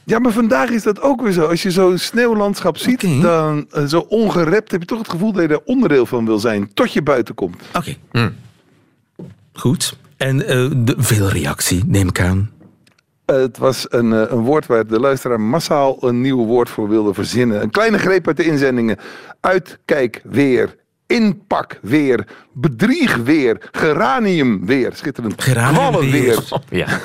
Ja, 0.05 0.19
maar 0.19 0.33
vandaag 0.33 0.71
is 0.71 0.83
dat 0.83 1.01
ook 1.01 1.23
weer 1.23 1.33
zo. 1.33 1.47
Als 1.47 1.63
je 1.63 1.71
zo'n 1.71 1.99
sneeuwlandschap 1.99 2.77
ziet, 2.77 3.23
dan 3.23 3.67
eh, 3.71 3.85
zo 3.85 3.99
ongerept 3.99 4.71
heb 4.71 4.81
je 4.81 4.87
toch 4.87 4.99
het 4.99 5.11
gevoel 5.11 5.33
dat 5.33 5.43
je 5.43 5.49
er 5.49 5.63
onderdeel 5.65 6.07
van 6.07 6.27
wil 6.27 6.39
zijn. 6.39 6.75
Tot 6.75 6.93
je 6.93 7.03
buiten 7.03 7.35
komt. 7.35 7.63
Oké. 7.73 7.97
Goed. 9.53 9.97
En 10.17 10.47
eh, 10.47 10.71
de, 10.77 10.95
veel 10.99 11.29
reactie, 11.29 11.83
neem 11.87 12.09
ik 12.09 12.21
aan. 12.21 12.51
Het 13.27 13.59
was 13.59 13.87
een, 13.89 14.13
eh, 14.13 14.31
een 14.31 14.41
woord 14.41 14.67
waar 14.67 14.87
de 14.87 15.01
luisteraar 15.01 15.41
massaal 15.41 15.97
een 16.01 16.21
nieuw 16.21 16.45
woord 16.45 16.69
voor 16.69 16.89
wilde 16.89 17.15
verzinnen. 17.15 17.63
Een 17.63 17.71
kleine 17.71 17.99
greep 17.99 18.27
uit 18.27 18.37
de 18.37 18.45
inzendingen. 18.45 18.99
Uitkijk 19.41 20.21
weer. 20.25 20.77
Inpak 21.07 21.79
weer. 21.83 22.27
Bedrieg 22.53 23.17
weer. 23.17 23.69
Geranium 23.73 24.67
weer. 24.67 24.93
Schitterend. 24.95 25.43
Geranium 25.43 26.11
weer. 26.11 26.39
Ja. 26.69 27.01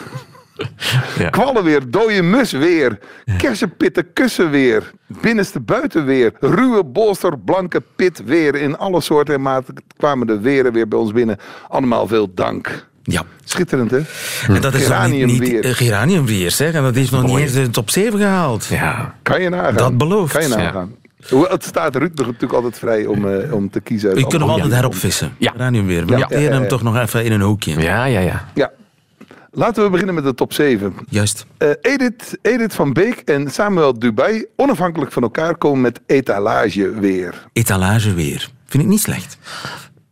ja. 1.19 1.29
Kwallen 1.29 1.63
weer. 1.63 1.89
Dode 1.89 2.21
mus 2.21 2.51
weer. 2.51 2.99
Kersenpitten 3.37 4.13
kussen 4.13 4.49
weer. 4.49 4.91
Binnenste 5.21 5.59
buiten 5.59 6.05
weer. 6.05 6.31
Ruwe 6.39 6.83
bolster 6.83 7.39
blanke 7.39 7.81
pit 7.95 8.21
weer. 8.25 8.55
In 8.55 8.77
alle 8.77 9.01
soorten 9.01 9.33
en 9.35 9.41
maten 9.41 9.73
kwamen 9.97 10.27
de 10.27 10.39
weren 10.39 10.73
weer 10.73 10.87
bij 10.87 10.99
ons 10.99 11.11
binnen. 11.11 11.37
Allemaal 11.67 12.07
veel 12.07 12.33
dank. 12.33 12.85
Ja. 13.03 13.23
Schitterend 13.43 13.91
hè? 13.91 14.01
En 14.53 14.61
dat 14.61 14.73
is 14.73 14.87
nog 14.87 15.07
niet, 15.07 15.25
niet 15.25 15.37
Geraniumweer. 15.37 15.63
eh, 15.65 15.71
geraniumweer, 15.73 16.51
zeg. 16.51 16.73
En 16.73 16.83
dat 16.83 16.95
heeft 16.95 17.11
nog 17.11 17.23
niet 17.25 17.37
eens 17.37 17.53
de 17.53 17.69
top 17.69 17.89
7 17.89 18.19
gehaald. 18.19 18.65
ja. 18.65 19.15
Kan 19.21 19.41
je 19.41 19.49
nagaan. 19.49 19.75
Dat 19.75 19.97
belooft. 19.97 20.33
Kan 20.33 20.41
je 20.41 20.47
nagaan. 20.47 20.95
Hoewel, 21.29 21.51
Het 21.51 21.63
staat 21.63 21.95
Ruud 21.95 22.17
natuurlijk 22.17 22.53
altijd 22.53 22.77
vrij 22.79 23.05
om, 23.05 23.27
eh, 23.27 23.53
om 23.53 23.69
te 23.69 23.79
kiezen. 23.79 24.09
Je 24.09 24.27
kunt 24.27 24.41
hem 24.41 24.49
altijd 24.49 24.71
heropvissen. 24.73 25.35
Ja. 25.37 25.51
Geraniumweer. 25.51 26.05
We 26.05 26.11
Ja. 26.11 26.17
Ja, 26.17 26.27
ja, 26.29 26.39
ja. 26.39 26.51
hem 26.51 26.67
toch 26.67 26.83
nog 26.83 26.97
even 26.97 27.23
in 27.25 27.31
een 27.31 27.41
hoekje. 27.41 27.79
Ja, 27.81 28.05
ja, 28.05 28.19
ja. 28.19 28.47
Ja. 28.53 28.71
Laten 29.57 29.83
we 29.83 29.89
beginnen 29.89 30.15
met 30.15 30.23
de 30.23 30.33
top 30.33 30.53
7. 30.53 30.93
Juist. 31.09 31.45
Eh, 31.57 31.69
Edith, 31.81 32.37
Edith 32.41 32.73
van 32.73 32.93
Beek 32.93 33.15
en 33.19 33.51
Samuel 33.51 33.99
Dubai, 33.99 34.45
onafhankelijk 34.55 35.11
van 35.11 35.23
elkaar, 35.23 35.57
komen 35.57 35.81
met 35.81 35.99
etalage 36.05 36.89
weer. 36.99 37.47
Etalageweer. 37.53 38.49
Vind 38.65 38.83
ik 38.83 38.89
niet 38.89 38.99
slecht. 39.01 39.37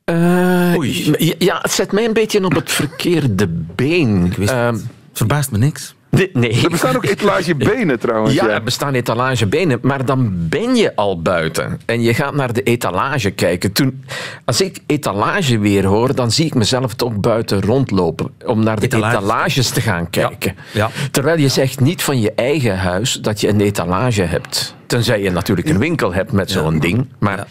Eh, 0.03 0.73
Oei. 0.77 1.15
ja, 1.39 1.59
het 1.61 1.71
zet 1.71 1.91
mij 1.91 2.05
een 2.05 2.13
beetje 2.13 2.43
op 2.45 2.55
het 2.55 2.71
verkeerde 2.71 3.47
been. 3.75 4.33
wist. 4.37 4.51
Ehm, 4.51 4.73
Het 4.73 4.83
verbaast 5.13 5.51
me 5.51 5.57
niks. 5.57 5.94
Nee, 6.09 6.29
nee. 6.33 6.63
Er 6.63 6.69
bestaan 6.69 6.95
ook 6.95 7.05
etalagebenen 7.05 7.99
trouwens. 8.05 8.33
Ja, 8.33 8.45
Ja, 8.45 8.51
er 8.53 8.63
bestaan 8.63 8.93
etalagebenen, 8.93 9.79
maar 9.81 10.05
dan 10.05 10.33
ben 10.49 10.75
je 10.75 10.95
al 10.95 11.21
buiten. 11.21 11.79
En 11.85 12.01
je 12.01 12.13
gaat 12.13 12.35
naar 12.35 12.53
de 12.53 12.63
etalage 12.63 13.31
kijken. 13.31 13.71
Toen, 13.71 14.03
als 14.45 14.61
ik 14.61 14.79
etalage 14.85 15.57
weer 15.59 15.85
hoor, 15.85 16.15
dan 16.15 16.31
zie 16.31 16.45
ik 16.45 16.53
mezelf 16.53 16.93
toch 16.93 17.15
buiten 17.19 17.61
rondlopen. 17.61 18.29
Om 18.45 18.63
naar 18.63 18.79
de 18.79 18.85
Etalages. 18.85 19.17
etalages 19.19 19.69
te 19.69 19.81
gaan 19.81 20.09
kijken. 20.09 20.55
Ja. 20.73 20.89
Terwijl 21.11 21.37
je 21.39 21.47
zegt 21.47 21.79
niet 21.79 22.03
van 22.03 22.21
je 22.21 22.31
eigen 22.35 22.77
huis 22.77 23.13
dat 23.13 23.41
je 23.41 23.47
een 23.49 23.61
etalage 23.61 24.21
hebt. 24.21 24.75
Tenzij 24.87 25.21
je 25.21 25.29
natuurlijk 25.31 25.69
een 25.69 25.79
winkel 25.79 26.13
hebt 26.13 26.31
met 26.31 26.51
zo'n 26.51 26.79
ding. 26.79 27.07
Maar 27.19 27.47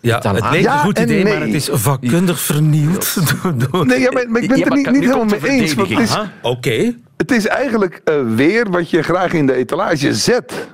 Ja, 0.00 0.20
het 0.32 0.50
leek 0.50 0.64
een 0.64 0.78
goed 0.78 0.98
idee, 0.98 1.22
nee. 1.24 1.32
maar 1.32 1.42
het 1.46 1.54
is 1.54 1.68
vakkundig 1.72 2.40
vernield. 2.40 3.14
door, 3.42 3.54
door- 3.70 3.86
Nee, 3.86 4.00
ja, 4.00 4.10
maar, 4.10 4.24
maar 4.28 4.42
ik 4.42 4.48
ben 4.48 4.58
Ja, 4.58 4.64
het 4.64 4.86
er 4.86 4.92
niet, 4.92 5.00
helemaal 5.00 5.24
mee 5.24 5.40
eens. 5.50 5.74
Het 5.74 7.11
het 7.22 7.30
is 7.30 7.46
eigenlijk 7.46 8.00
eh, 8.04 8.14
weer 8.34 8.70
wat 8.70 8.90
je 8.90 9.02
graag 9.02 9.32
in 9.32 9.46
de 9.46 9.54
etalage 9.54 10.14
zet. 10.14 10.68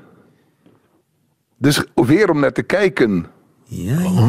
Dus 1.58 1.82
weer 1.94 2.30
om 2.30 2.40
naar 2.40 2.52
te 2.52 2.62
kijken. 2.62 3.26
Ja, 3.64 4.00
ja, 4.00 4.28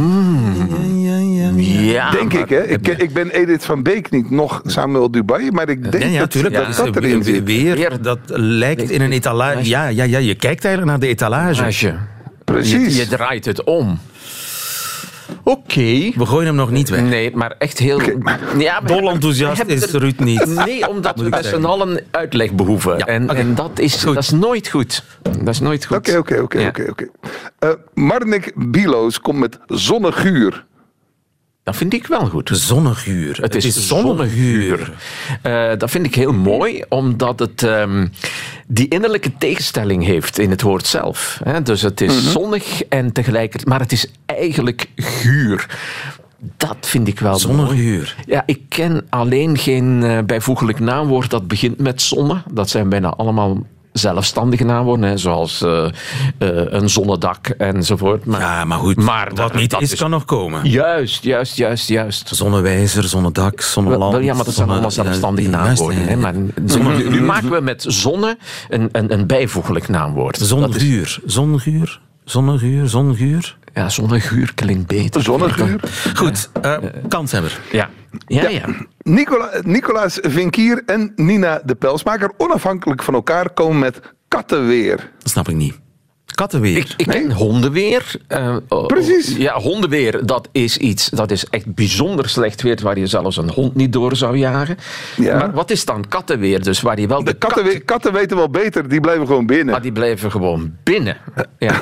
ja, 0.96 1.18
ja, 1.18 1.52
ja. 1.56 1.80
ja, 1.82 2.12
Denk 2.12 2.34
ik, 2.34 2.50
hè? 2.50 2.64
Ik, 2.64 2.88
ik 2.88 3.14
ben 3.14 3.30
Edith 3.30 3.66
van 3.66 3.84
Beek 3.84 4.10
niet, 4.10 4.30
nog 4.30 4.62
Samuel 4.66 5.12
Dubai, 5.12 5.52
maar 5.52 5.70
ik 5.70 5.92
denk 5.92 6.04
Ja, 6.04 6.10
ja, 6.10 6.20
dat, 6.20 6.32
dat 6.34 6.44
dat, 6.44 6.54
dat 6.54 6.70
is 6.88 6.96
erin 6.96 7.24
weer, 7.24 7.24
zit. 7.24 7.44
weer, 7.44 7.76
Weer. 7.76 8.02
dat 8.02 8.20
lijkt 8.34 8.90
in 8.90 9.02
een 9.02 9.12
etalage. 9.12 9.70
Ja, 9.70 9.88
ja, 9.88 10.04
ja, 10.04 10.18
je 10.18 10.36
kijkt 10.36 10.66
eigenlijk 10.66 10.86
naar 10.86 11.00
de 11.00 11.14
etalage. 11.14 11.50
Etalage. 11.66 11.96
Precies. 12.44 12.96
Je, 12.98 13.02
je 13.02 13.08
draait 13.08 13.46
het 13.46 13.64
om. 13.64 14.00
Oké. 15.50 16.12
We 16.16 16.26
gooien 16.26 16.46
hem 16.46 16.56
nog 16.56 16.72
niet 16.72 16.90
weg. 16.90 17.02
Nee, 17.02 17.36
maar 17.36 17.56
echt 17.58 17.78
heel... 17.80 18.02
Ja, 18.02 18.14
maar- 18.80 18.86
Dol 18.86 19.10
enthousiast 19.10 19.64
is 19.66 19.94
er- 19.94 20.00
Ruud 20.00 20.20
niet. 20.20 20.46
Nee, 20.46 20.88
omdat 20.90 21.20
we 21.20 21.30
met 21.30 21.46
z'n 21.46 21.64
allen 21.66 22.04
uitleg 22.12 22.54
behoeven. 22.54 22.98
Ja, 22.98 23.06
en, 23.06 23.56
dat, 23.56 23.80
is, 23.80 24.04
Goed. 24.04 24.14
dat 24.14 24.24
is 24.24 24.30
nooit 24.30 24.68
goed. 24.68 25.04
Dat 25.22 25.48
is 25.48 25.60
nooit 25.60 25.86
goed. 25.86 25.98
Oké, 25.98 26.18
oké, 26.18 26.40
oké, 26.42 26.68
oké, 26.68 26.86
oké. 26.90 27.08
Eh, 27.60 27.70
Marnik 27.94 28.52
Biloos 28.56 29.20
komt 29.20 29.40
met 29.40 29.60
zonneguur. 29.68 30.66
Dat 31.64 31.76
vind 31.76 31.94
ik 31.94 32.08
wel 32.08 32.26
goed. 32.26 32.50
Zonneguur. 32.54 33.38
Het 33.42 33.56
is, 33.56 33.88
zonneguur. 33.88 34.94
Eh, 35.42 35.72
dat 35.78 35.92
vind 35.92 36.06
ik 36.06 36.16
heel 36.16 36.34
mooi, 36.34 36.84
omdat 36.90 37.40
het 37.40 37.64
ehm, 37.64 38.08
die 38.72 38.88
innerlijke 38.88 39.32
tegenstelling 39.38 40.06
heeft 40.06 40.40
in 40.40 40.50
het 40.50 40.62
woord 40.62 40.88
zelf. 40.88 41.42
Dus 41.64 41.82
het 41.82 42.02
is 42.02 42.32
zonnig 42.32 42.84
en 42.84 43.12
tegelijkertijd... 43.12 43.70
Maar 43.70 43.80
het 43.80 43.92
is 43.92 44.12
eigenlijk 44.26 44.90
guur. 44.96 45.78
Dat 46.58 46.78
vind 46.80 47.08
ik 47.08 47.20
wel 47.20 47.32
mooi. 47.32 47.42
Zonneguur. 47.42 48.16
Ja, 48.26 48.44
ik 48.46 48.62
ken 48.68 49.06
alleen 49.10 49.58
geen 49.58 50.04
eh, 50.04 50.24
bijvoeglijk 50.24 50.80
naamwoord 50.80 51.30
dat 51.30 51.48
begint 51.48 51.80
met 51.80 52.02
zonne. 52.02 52.42
Dat 52.52 52.70
zijn 52.70 52.90
bijna 52.90 53.10
allemaal 53.10 53.58
zelfstandige 54.00 54.64
naamwoorden, 54.64 55.10
hè, 55.10 55.18
zoals 55.18 55.62
eh, 55.62 55.86
eh, 55.86 55.92
een 56.70 56.90
zonnedak 56.90 57.48
enzovoort. 57.48 58.26
Maar, 58.26 58.40
Ja, 58.40 58.66
maar 58.66 58.78
goed. 58.78 58.96
Maar 58.96 59.28
wat 59.28 59.36
dat- 59.36 59.54
niet 59.54 59.76
is, 59.80 59.92
is- 59.92 60.00
kan 60.00 60.10
nog 60.10 60.26
komen. 60.26 60.70
Juist, 60.70 61.24
juist, 61.24 61.56
juist, 61.56 61.88
juist. 61.88 62.30
Zonnewijzer, 62.36 63.04
zonnedak, 63.04 63.62
zonneland. 63.62 64.12
wel, 64.14 64.22
ja, 64.22 64.34
maar 64.34 64.46
dat 64.46 64.54
zijn 64.54 64.70
allemaal 64.70 64.92
zelfstandige 64.92 65.50
ja, 65.50 65.64
naamwoorden. 65.64 66.08
hè, 66.08 66.16
maar 66.16 66.34
nu, 66.36 67.10
nu 67.10 67.22
maken 67.22 67.50
we 67.52 67.62
met 67.62 67.86
zonne 67.88 68.38
een, 68.70 68.90
een, 68.92 69.14
een 69.14 69.28
bijvoeglijk 69.28 69.88
naamwoord. 69.88 70.34
Dat 70.34 70.42
is- 70.42 70.48
Zonneguur. 71.26 72.00
Zonneguur. 72.86 73.58
Ja, 73.74 73.90
zonneguur 73.90 74.52
klinkt 74.56 74.88
beter. 74.88 75.22
Zonneguur. 75.22 75.80
Goed. 76.16 76.50
eh 76.62 76.78
kanshebber. 77.08 77.60
Ja, 77.72 77.90
ja, 78.28 78.50
ja. 78.50 78.66
Nicola, 79.02 79.50
Nicolaas 79.62 80.18
Vinkier 80.22 80.84
en 80.86 81.12
Nina 81.16 81.62
de 81.66 81.76
Pelsmaker, 81.76 82.32
onafhankelijk 82.38 83.04
van 83.04 83.14
elkaar, 83.14 83.50
komen 83.50 83.80
met 83.80 84.00
kattenweer. 84.28 84.96
Dat 85.20 85.30
snap 85.32 85.50
ik 85.50 85.56
niet. 85.56 85.80
Kattenweer. 86.26 86.78
Ik, 86.78 86.94
ik 86.98 87.08
ken 87.08 87.32
hondenweer. 87.32 88.12
eh, 88.28 88.56
oh, 88.68 88.86
Precies. 88.86 89.36
Ja, 89.38 89.54
hondenweer, 89.60 90.26
dat 90.26 90.50
is 90.52 90.78
iets, 90.78 91.10
dat 91.10 91.32
is 91.32 91.46
echt 91.46 91.74
bijzonder 91.76 92.30
slecht 92.30 92.62
weer, 92.62 92.80
waar 92.84 92.98
je 93.00 93.08
zelfs 93.08 93.38
een 93.38 93.50
hond 93.50 93.76
niet 93.76 93.94
door 93.94 94.16
zou 94.16 94.38
jagen. 94.38 94.78
Ja. 95.18 95.38
Maar 95.38 95.52
wat 95.52 95.70
is 95.72 95.86
dan 95.86 96.08
kattenweer? 96.08 96.64
Dus 96.64 96.82
waar 96.82 97.00
je 97.00 97.08
wel 97.08 97.24
de, 97.24 97.32
De 97.32 97.38
katten, 97.38 97.64
we- 97.64 97.80
katten 97.80 98.14
weten 98.14 98.38
wel 98.38 98.50
beter, 98.50 98.90
die 98.90 99.00
blijven 99.00 99.28
gewoon 99.28 99.46
binnen. 99.46 99.72
Maar 99.72 99.82
die 99.82 99.92
blijven 99.92 100.32
gewoon 100.32 100.74
binnen. 100.84 101.18
Ja. 101.60 101.80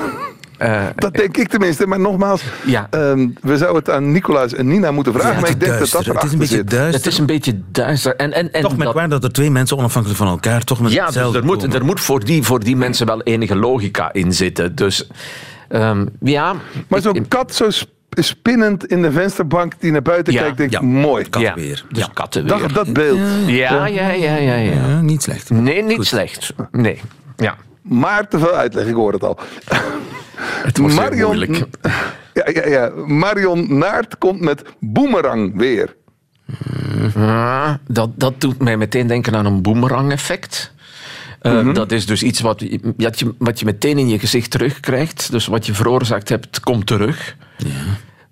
Eh, 0.58 0.82
Dat 0.96 1.14
denk 1.14 1.36
ik 1.36 1.48
tenminste. 1.48 1.86
Maar 1.86 2.00
nogmaals, 2.00 2.42
Ja. 2.66 2.86
ehm, 2.90 3.28
we 3.40 3.56
zouden 3.56 3.76
het 3.82 3.90
aan 3.90 4.12
Nicolaas 4.12 4.54
en 4.54 4.66
Nina 4.66 4.90
moeten 4.90 5.12
vragen. 5.12 5.32
Ja, 5.34 5.40
maar 5.40 5.50
ik 5.50 5.60
denk 5.60 5.78
dat 5.78 5.90
duister. 5.90 6.04
dat 6.04 6.14
Het 6.14 6.24
is 6.24 6.32
een 6.32 6.38
beetje 6.38 6.56
zit. 6.56 6.70
duister. 6.70 6.94
het 7.04 7.06
is 7.12 7.18
een 7.18 7.26
beetje 7.26 7.60
duister. 7.72 8.16
En, 8.16 8.32
en, 8.32 8.52
en 8.52 8.60
Toch 8.60 8.70
dat- 8.70 8.78
merkwaardig 8.80 9.12
dat 9.12 9.24
er 9.24 9.32
twee 9.32 9.50
mensen 9.50 9.76
onafhankelijk 9.76 10.18
van 10.20 10.28
elkaar 10.28 10.64
toch 10.64 10.80
met 10.80 10.92
Ja, 10.92 10.96
dus 10.96 11.04
hetzelfde 11.06 11.38
er 11.38 11.44
moet, 11.44 11.60
komen. 11.62 11.76
er 11.76 11.84
moet 11.84 12.00
voor, 12.00 12.24
die, 12.24 12.42
voor 12.42 12.60
die 12.60 12.76
mensen 12.76 13.06
wel 13.06 13.22
enige 13.22 13.56
logica 13.56 14.12
in 14.12 14.32
zitten. 14.32 14.74
Dus 14.74 15.06
ehm, 15.68 16.06
ja. 16.20 16.54
Maar 16.88 17.00
zo'n 17.00 17.28
kat 17.28 17.54
zo 17.54 17.70
sp- 17.70 17.90
spinnend 18.10 18.86
in 18.86 19.02
de 19.02 19.12
vensterbank 19.12 19.72
die 19.78 19.92
naar 19.92 20.02
buiten 20.02 20.32
Ja, 20.32 20.40
kijkt, 20.40 20.56
denk 20.56 20.72
ik, 20.72 20.80
ja. 20.80 20.86
mooi. 20.86 21.22
ja, 21.22 21.28
kattenweer. 21.30 21.84
Dus 21.90 22.04
Ja. 22.04 22.10
kattenweer. 22.14 22.58
Dat, 22.58 22.70
dat 22.74 22.92
beeld. 22.92 23.18
Ja, 23.46 23.86
ja, 23.86 24.10
ja, 24.10 24.34
ja, 24.34 24.54
ja. 24.54 24.72
Ja, 24.88 25.00
niet 25.00 25.22
slecht. 25.22 25.50
Nee, 25.50 25.82
niet 25.82 25.96
Goed. 25.96 26.06
slecht. 26.06 26.52
Nee. 26.72 27.00
Ja. 27.36 27.56
Maar 27.88 28.28
te 28.28 28.38
veel 28.38 28.54
uitleg, 28.54 28.86
ik 28.86 28.94
hoor 28.94 29.12
het 29.12 29.24
al. 29.24 29.38
Het 30.38 30.78
wordt 30.78 30.94
heel 31.14 31.26
moeilijk. 31.26 31.64
Ja, 32.34 32.48
ja, 32.52 32.66
ja. 32.68 32.88
Marion 33.06 33.78
Naert 33.78 34.18
komt 34.18 34.40
met 34.40 34.62
boemerang 34.80 35.56
weer. 35.56 35.96
Ah, 37.16 37.74
dat, 37.86 38.10
dat 38.14 38.40
doet 38.40 38.62
mij 38.62 38.76
meteen 38.76 39.06
denken 39.06 39.34
aan 39.36 39.46
een 39.46 39.62
boemerang-effect. 39.62 40.72
Eh, 41.40 41.74
Dat 41.74 41.92
is 41.92 42.06
dus 42.06 42.22
iets 42.22 42.40
wat, 42.40 42.60
je- 42.60 42.94
wat, 42.96 43.18
je, 43.18 43.34
wat 43.38 43.58
je 43.58 43.64
meteen 43.64 43.98
in 43.98 44.08
je 44.08 44.18
gezicht 44.18 44.50
terugkrijgt. 44.50 45.30
Dus 45.30 45.46
wat 45.46 45.66
je 45.66 45.74
veroorzaakt 45.74 46.28
hebt, 46.28 46.60
komt 46.60 46.86
terug. 46.86 47.36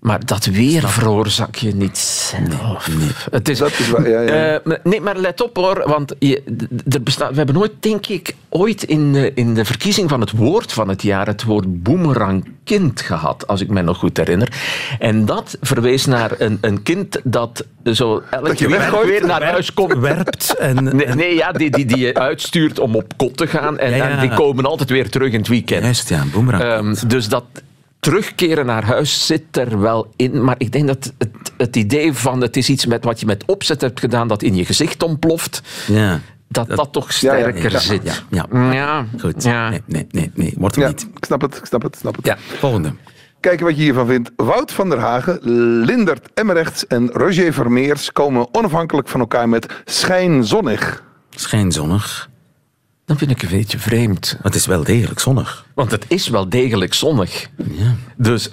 Maar 0.07 0.27
dat 0.27 0.45
weer 0.45 0.89
veroorzaak 0.89 1.55
je 1.55 1.75
niet 1.75 1.99
zelf. 1.99 2.89
Het 3.31 3.49
is, 3.49 3.59
Dat 3.59 3.79
is 3.79 3.91
waar, 3.91 4.09
ja, 4.09 4.21
ja. 4.21 4.55
Eh, 4.55 4.61
maar- 4.65 4.81
nee, 4.85 5.01
maar 5.01 5.17
let 5.17 5.41
op 5.43 5.57
hoor, 5.57 5.83
want 5.87 6.15
je, 6.19 6.43
er 6.89 7.03
bestaat, 7.03 7.31
we 7.31 7.37
hebben 7.37 7.55
nooit, 7.55 7.73
denk 7.81 8.07
ik, 8.07 8.35
ooit 8.49 8.83
in 8.83 9.13
de, 9.13 9.33
in 9.35 9.55
de 9.55 9.65
verkiezing 9.65 10.09
van 10.09 10.21
het 10.21 10.31
woord 10.31 10.73
van 10.73 10.89
het 10.89 11.03
jaar 11.03 11.27
het 11.27 11.45
woord 11.45 11.83
boemerangkind 11.83 13.01
gehad, 13.01 13.47
als 13.47 13.61
ik 13.61 13.69
me 13.69 13.83
nog 13.83 13.99
goed 13.99 14.17
herinner. 14.17 14.49
En 14.99 15.25
dat 15.25 15.59
verwees 15.61 16.05
naar 16.07 16.31
een, 16.39 16.59
een 16.61 16.83
kind 16.83 17.21
dat 17.25 17.65
zo 17.85 18.23
elke 18.31 18.55
je 18.57 18.69
week 18.69 19.03
weer 19.05 19.27
naar 19.27 19.43
huis 19.43 19.75
komt. 19.75 19.99
Werpt 19.99 20.57
en... 20.57 20.97
Nee, 20.97 21.07
nee 21.07 21.35
ja, 21.35 21.53
die, 21.53 21.71
die, 21.71 21.85
die 21.85 21.99
je 21.99 22.15
uitstuurt 22.15 22.79
om 22.79 22.95
op 22.97 23.13
kot 23.17 23.37
te 23.37 23.47
gaan. 23.47 23.79
En, 23.79 23.91
Ja, 23.91 23.97
ja. 23.97 24.09
en 24.09 24.21
die 24.21 24.37
komen 24.37 24.65
altijd 24.65 24.91
weer 24.91 25.11
terug 25.11 25.33
in 25.33 25.39
het 25.39 25.49
weekend. 25.49 25.83
Juist, 25.83 26.09
ja, 26.09 26.23
boemerang. 26.33 26.63
Ehm, 26.97 27.09
dus 27.09 27.29
dat 27.29 27.45
terugkeren 28.07 28.67
naar 28.67 28.85
huis 28.85 29.27
zit 29.27 29.57
er 29.57 29.81
wel 29.81 30.13
in. 30.17 30.45
Maar 30.45 30.55
ik 30.59 30.73
denk 30.73 30.87
dat 30.87 31.13
het, 31.19 31.31
het 31.57 31.77
idee 31.77 32.13
van 32.13 32.41
het 32.41 32.57
is 32.57 32.69
iets 32.69 32.87
met 32.87 33.05
wat 33.05 33.21
je 33.21 33.27
met 33.27 33.45
opzet 33.47 33.81
hebt 33.81 34.01
gedaan 34.01 34.29
dat 34.29 34.43
in 34.43 34.55
je 34.55 34.65
gezicht 34.65 35.03
ontploft, 35.03 35.63
ja. 35.87 36.21
dat 36.49 36.69
dat, 36.69 36.93
toch 36.93 37.13
Ja, 37.13 37.35
ja, 37.35 37.41
sterker 37.41 37.71
ja, 37.73 37.79
zit. 37.79 38.03
ja, 38.31 38.47
ja. 38.53 38.73
ja. 38.73 39.07
Goed. 39.21 39.43
Ja. 39.43 39.69
Nee, 39.69 39.83
nee, 39.87 40.07
nee, 40.11 40.31
nee. 40.35 40.55
Wordt 40.59 40.77
Ja, 40.77 40.89
niet. 40.89 41.09
ik 41.17 41.25
snap 41.25 41.41
het, 41.41 41.57
ik 41.57 41.65
snap 41.65 41.83
het, 41.83 41.95
ik 41.95 42.01
snap 42.01 42.17
het. 42.17 42.27
Ja, 42.27 42.37
volgende. 42.59 42.93
Kijken 43.41 43.67
wat 43.67 43.77
je 43.77 43.83
hiervan 43.83 44.07
vindt. 44.07 44.31
Wout 44.37 44.73
van 44.73 44.89
der 44.89 44.99
Hagen, 44.99 45.39
Lindert 45.85 46.29
Emmerechts 46.35 46.87
en 46.87 47.11
Roger 47.13 47.53
Vermeers 47.53 48.13
komen 48.13 48.55
onafhankelijk 48.55 49.09
van 49.09 49.21
elkaar 49.21 49.49
met 49.49 49.67
schijnzonnig. 49.85 51.03
Schijnzonnig. 51.31 52.29
Dan 53.07 53.19
vind 53.19 53.31
ik 53.31 53.43
een 53.43 53.49
beetje 53.49 53.79
vreemd. 53.79 54.33
Maar 54.33 54.45
het 54.53 54.55
is 54.55 54.67
wel 54.67 54.85
degelijk 54.85 55.21
zonnig. 55.21 55.67
Want 55.75 55.91
het 55.91 56.05
is 56.09 56.29
wel 56.29 56.49
degelijk 56.49 56.95
zonnig. 56.95 57.49
Ja. 57.57 57.95
Dus 58.17 58.53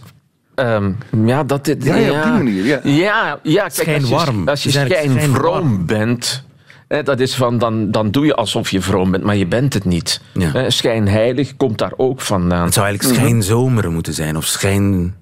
ehm, 0.55 0.91
ja, 1.25 1.43
dat 1.43 1.65
dit, 1.65 1.83
Ja, 1.83 1.95
ja, 1.95 2.17
op 2.17 2.23
die 2.23 2.31
manier, 2.31 2.65
ja. 2.65 2.79
Ja, 2.83 3.39
ja 3.43 3.61
kijk, 3.61 3.73
Schijnwarm. 3.73 4.47
Als 4.47 4.63
je, 4.63 4.79
als 4.79 4.87
je 4.87 4.93
schijnvroom 4.93 5.85
bent, 5.85 6.43
hè, 6.87 7.03
dat 7.03 7.19
is 7.19 7.35
van, 7.35 7.57
dan, 7.57 7.91
dan 7.91 8.11
doe 8.11 8.25
je 8.25 8.35
alsof 8.35 8.69
je 8.69 8.81
vroom 8.81 9.11
bent, 9.11 9.23
maar 9.23 9.35
je 9.35 9.47
bent 9.47 9.73
het 9.73 9.85
niet. 9.85 10.21
Ja. 10.33 10.51
Hè, 10.51 10.69
Schijnheilig 10.69 11.55
komt 11.55 11.77
daar 11.77 11.93
ook 11.95 12.21
vandaan. 12.21 12.65
Het 12.65 12.73
zou 12.73 12.85
eigenlijk 12.85 13.19
schijnzomer 13.19 13.91
moeten 13.91 14.13
zijn. 14.13 14.37
Of 14.37 14.45
schijn... 14.45 15.15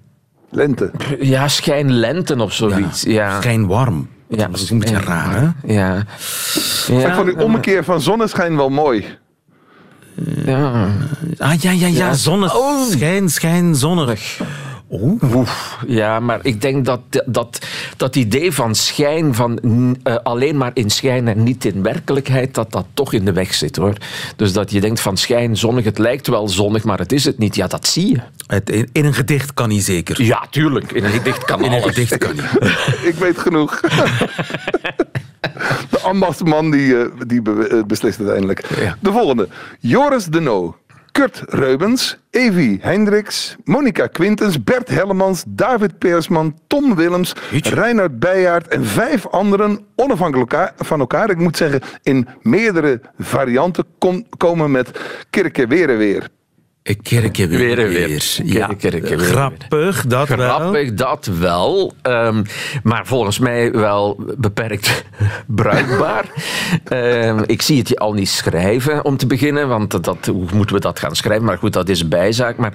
Lente. 0.50 0.92
Ja, 1.20 1.48
schijnlenten 1.48 2.40
of 2.42 2.54
zoiets. 2.54 3.04
Ja, 3.04 3.42
Schijnwarm. 3.42 4.08
Ja, 4.32 4.48
dat 4.48 4.60
is 4.60 4.70
een 4.70 4.80
beetje 4.80 5.00
raar, 5.00 5.42
hè? 5.42 5.74
Ja. 5.74 5.98
ik 6.88 7.14
vond 7.14 7.26
die 7.26 7.44
ommekeer 7.44 7.84
van 7.84 8.02
zonneschijn 8.02 8.56
wel 8.56 8.70
mooi. 8.70 9.06
ja. 10.46 10.88
Ah, 11.38 11.54
ja, 11.54 11.72
ja, 11.72 11.88
ja. 11.88 11.88
Ja. 11.88 12.14
Zonne. 12.14 12.58
Oh. 12.58 12.90
Schijn, 12.90 13.30
schijn, 13.30 13.76
Oh. 14.94 15.48
Ja, 15.88 16.20
maar 16.20 16.40
ik 16.42 16.62
denk 16.62 16.86
dat 16.86 17.00
dat, 17.26 17.66
dat 17.98 18.16
idee 18.16 18.52
van 18.52 18.76
schijn, 18.76 19.36
van 19.36 19.60
eh, 20.04 20.16
alleen 20.24 20.58
maar 20.58 20.72
in 20.74 20.90
schijn 20.90 21.28
en 21.28 21.44
niet 21.44 21.66
in 21.66 21.84
werkelijkheid, 21.84 22.54
dat 22.54 22.72
dat 22.72 22.86
toch 22.94 23.14
in 23.14 23.26
de 23.26 23.34
weg 23.34 23.54
zit 23.54 23.76
hoor. 23.76 23.94
Dus 24.36 24.54
dat 24.54 24.72
je 24.72 24.82
denkt 24.82 25.00
van 25.00 25.18
schijn, 25.18 25.58
zonnig, 25.58 25.86
het 25.86 25.98
lijkt 25.98 26.28
wel 26.28 26.48
zonnig, 26.50 26.84
maar 26.84 26.98
het 27.00 27.12
is 27.12 27.26
het 27.26 27.38
niet. 27.38 27.56
Ja, 27.56 27.68
dat 27.68 27.88
zie 27.88 28.08
je. 28.08 28.20
Het, 28.48 28.70
in, 28.70 28.90
in 28.92 29.06
een 29.06 29.14
gedicht 29.14 29.54
kan 29.54 29.70
niet 29.70 29.84
zeker. 29.84 30.24
Ja, 30.24 30.46
tuurlijk. 30.50 30.92
In 30.92 31.04
een 31.04 31.12
gedicht 31.12 31.44
kan 31.44 31.60
In 31.60 31.66
een 31.72 31.82
alles. 31.82 31.96
gedicht 31.96 32.18
kan 32.18 32.36
niet. 32.36 32.74
Ik 33.12 33.16
weet 33.16 33.38
genoeg. 33.38 33.80
De 35.90 36.00
ambachtsman 36.00 36.72
die, 36.72 36.98
eh, 36.98 37.06
die 37.28 37.42
eh, 37.42 37.84
beslist 37.84 38.20
uiteindelijk. 38.20 38.66
Ja. 38.80 38.98
De 39.00 39.12
volgende. 39.12 39.48
Joris 39.80 40.26
de 40.26 40.40
No. 40.40 40.76
Kurt 41.12 41.44
Reubens, 41.48 42.18
Evi 42.30 42.78
Hendricks, 42.82 43.56
Monica 43.64 44.08
Quintens, 44.08 44.64
Bert 44.64 44.90
Hellemans, 44.90 45.44
David 45.48 45.98
Peersman, 46.00 46.60
Tom 46.68 46.96
Willems, 46.96 47.34
Jeetje. 47.52 47.76
Reinhard 47.76 48.20
Beijaard 48.20 48.68
en 48.68 48.86
vijf 48.86 49.28
anderen 49.28 49.86
onafhankelijk 49.96 50.74
van 50.78 51.00
elkaar. 51.00 51.30
Ik 51.30 51.38
moet 51.38 51.58
zeggen, 51.58 51.82
in 52.04 52.28
meerdere 52.42 53.02
varianten 53.20 53.86
kom- 53.98 54.26
komen 54.38 54.72
met 54.72 55.00
Kirke 55.30 55.68
weer 55.68 56.30
en 56.84 56.96
weer. 56.96 56.96
Een 56.96 57.02
kerkje 57.02 57.48
weer. 57.48 57.58
Weer 57.60 57.80
en 57.80 57.88
weer. 57.90 58.40
Ja, 58.44 58.68
Kerkje 58.68 59.16
weer 59.18 59.26
grappig, 59.26 60.06
dat 60.06 60.28
wel. 60.28 60.38
Grappig, 60.60 60.94
dat 60.94 61.26
wel. 61.40 61.94
Ehm, 62.02 62.44
maar 62.84 63.06
volgens 63.08 63.40
mij 63.40 63.72
wel 63.72 64.20
beperkt 64.38 65.04
bruikbaar. 65.48 66.26
Ehm, 66.84 67.44
ik 67.46 67.62
zie 67.62 67.78
het 67.78 67.88
je 67.90 67.96
al 67.98 68.14
niet 68.14 68.30
schrijven 68.30 69.06
om 69.06 69.18
te 69.18 69.28
beginnen, 69.28 69.68
want 69.68 69.92
dat, 69.92 70.04
dat- 70.04 70.26
hoe 70.26 70.46
moeten 70.54 70.76
we 70.76 70.82
dat 70.82 71.00
gaan 71.00 71.16
schrijven? 71.16 71.46
Maar 71.46 71.58
goed, 71.58 71.74
dat 71.74 71.90
is 71.90 72.02
een 72.02 72.10
bijzaak. 72.10 72.58
Maar 72.58 72.74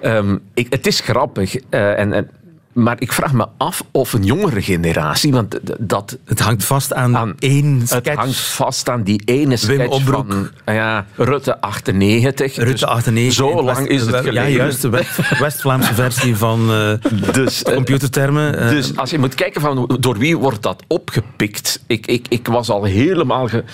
ehm, 0.00 0.36
ik, 0.54 0.66
het 0.70 0.86
is 0.86 1.00
grappig. 1.00 1.56
eh, 1.70 1.98
en, 1.98 2.12
en, 2.12 2.30
maar 2.74 2.96
ik 2.98 3.12
vraag 3.12 3.32
me 3.32 3.46
af 3.56 3.84
of 3.90 4.12
een 4.12 4.24
jongere 4.24 4.62
generatie, 4.62 5.32
want 5.32 5.58
dat, 5.78 6.18
Het 6.24 6.40
hangt 6.40 6.64
vast 6.64 6.92
aan, 6.94 7.16
Aan- 7.16 7.34
één 7.38 7.78
het 7.78 7.88
sketch. 7.88 8.14
hangt 8.14 8.36
vast 8.36 8.88
aan 8.88 9.02
die 9.02 9.22
ene 9.24 9.56
sketch 9.56 10.02
van 10.02 10.50
ja, 10.66 11.06
Rutte 11.16 11.60
98. 11.60 12.56
Rutte 12.56 12.70
Dus 12.70 12.84
98. 12.84 13.32
Zo 13.34 13.62
lang 13.62 13.78
West- 13.78 13.88
is 13.90 14.00
het 14.00 14.10
Ja, 14.10 14.20
geleden. 14.22 14.52
juist. 14.52 14.82
De 14.82 14.88
West- 14.88 15.38
West-Vlaamse 15.38 15.94
versie 15.94 16.36
van 16.36 16.70
eh, 16.70 16.92
Dus, 17.32 17.62
eh, 17.62 17.74
computertermen. 17.74 18.58
eh, 18.58 18.68
Dus 18.68 18.96
als 18.96 19.10
je 19.10 19.18
moet 19.18 19.34
kijken 19.34 19.60
van 19.60 19.96
door 20.00 20.18
wie 20.18 20.38
wordt 20.38 20.62
dat 20.62 20.82
opgepikt. 20.88 21.82
Ik, 21.86 22.06
ik, 22.06 22.26
ik 22.28 22.46
was 22.46 22.70
al 22.70 22.84
helemaal, 22.84 23.48
ge, 23.48 23.64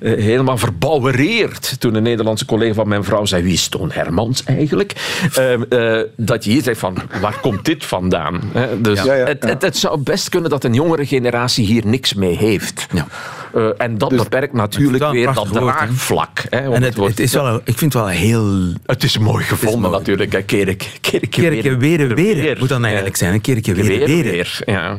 helemaal 0.00 0.58
verbouwereerd 0.58 1.80
toen 1.80 1.94
een 1.94 2.02
Nederlandse 2.02 2.44
collega 2.44 2.74
van 2.74 2.88
mijn 2.88 3.04
vrouw 3.04 3.24
zei: 3.24 3.42
Wie 3.42 3.52
is 3.52 3.68
Toon 3.68 3.90
Hermans 3.92 4.44
eigenlijk? 4.44 4.92
Ehm, 5.34 5.62
eh, 5.68 6.00
dat 6.16 6.44
je 6.44 6.50
hier 6.50 6.62
zegt 6.62 6.78
van 6.80 6.96
waar 7.20 7.38
komt 7.40 7.64
dit 7.64 7.84
vandaan? 7.84 8.40
Hè, 8.52 8.80
dus 8.80 9.02
Ja, 9.02 9.14
ja, 9.14 9.26
het, 9.26 9.38
ja. 9.42 9.48
Het, 9.48 9.62
het 9.62 9.76
zou 9.76 9.98
best 9.98 10.28
kunnen 10.28 10.50
dat 10.50 10.64
een 10.64 10.74
jongere 10.74 11.06
generatie 11.06 11.66
hier 11.66 11.86
niks 11.86 12.14
mee 12.14 12.36
heeft. 12.36 12.86
Ja. 12.92 13.06
Eh, 13.54 13.68
en 13.76 13.98
dat 13.98 14.16
beperkt 14.16 14.52
natuurlijk 14.52 15.02
een 15.02 15.10
weer 15.10 15.32
dat 15.34 15.52
draagvlak. 15.52 16.44
Hè, 16.50 16.58
en 16.74 16.82
het, 16.82 17.20
is 17.20 17.32
wel, 17.32 17.56
ik 17.64 17.78
vind 17.78 17.92
het 17.92 18.02
wel 18.02 18.06
heel... 18.06 18.72
het 18.86 19.02
is 19.02 19.18
mooi 19.18 19.44
gevonden 19.44 19.80
mooi. 19.80 19.98
natuurlijk. 19.98 20.32
hè. 20.32 20.42
Kerk, 20.42 20.98
kerk, 21.00 21.30
Kerkje 21.30 21.76
weer 21.76 22.00
en 22.00 22.14
weer. 22.14 22.56
Moet 22.58 22.68
dan 22.68 22.84
eigenlijk 22.84 23.16
zijn. 23.16 23.32
Een 23.32 23.40
kerkje 23.40 23.74
weer 23.74 23.84
en 23.84 23.90
Weer, 23.90 24.06
weer. 24.06 24.24
weer, 24.24 24.60
ja. 24.66 24.96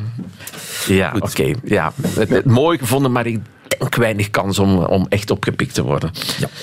Ja, 0.86 1.14
oké. 1.18 1.52
ja. 1.64 1.92
Het, 2.18 2.28
het 2.28 2.44
mooi 2.44 2.78
gevonden, 2.78 3.12
maar 3.12 3.26
ik 3.26 3.38
denk 3.82 3.94
weinig 3.96 4.30
kans 4.30 4.58
om, 4.58 4.76
om 4.78 5.06
echt 5.08 5.30
opgepikt 5.30 5.74
te 5.74 5.82
worden. 5.82 6.10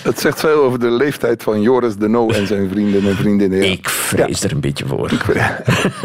Het 0.04 0.20
zegt 0.20 0.40
veel 0.40 0.64
over 0.64 0.80
de 0.80 0.90
leeftijd 0.92 1.44
van 1.44 1.62
Joris 1.62 1.96
de 1.96 2.08
No 2.10 2.30
en 2.30 2.48
zijn 2.48 2.70
vrienden 2.70 3.08
en 3.08 3.16
vriendinnen. 3.16 3.58
ja. 3.60 3.72
Ik 3.72 3.90
vrees 3.90 4.44
er 4.44 4.52
een 4.52 4.60
beetje 4.62 4.86
voor. 4.88 5.10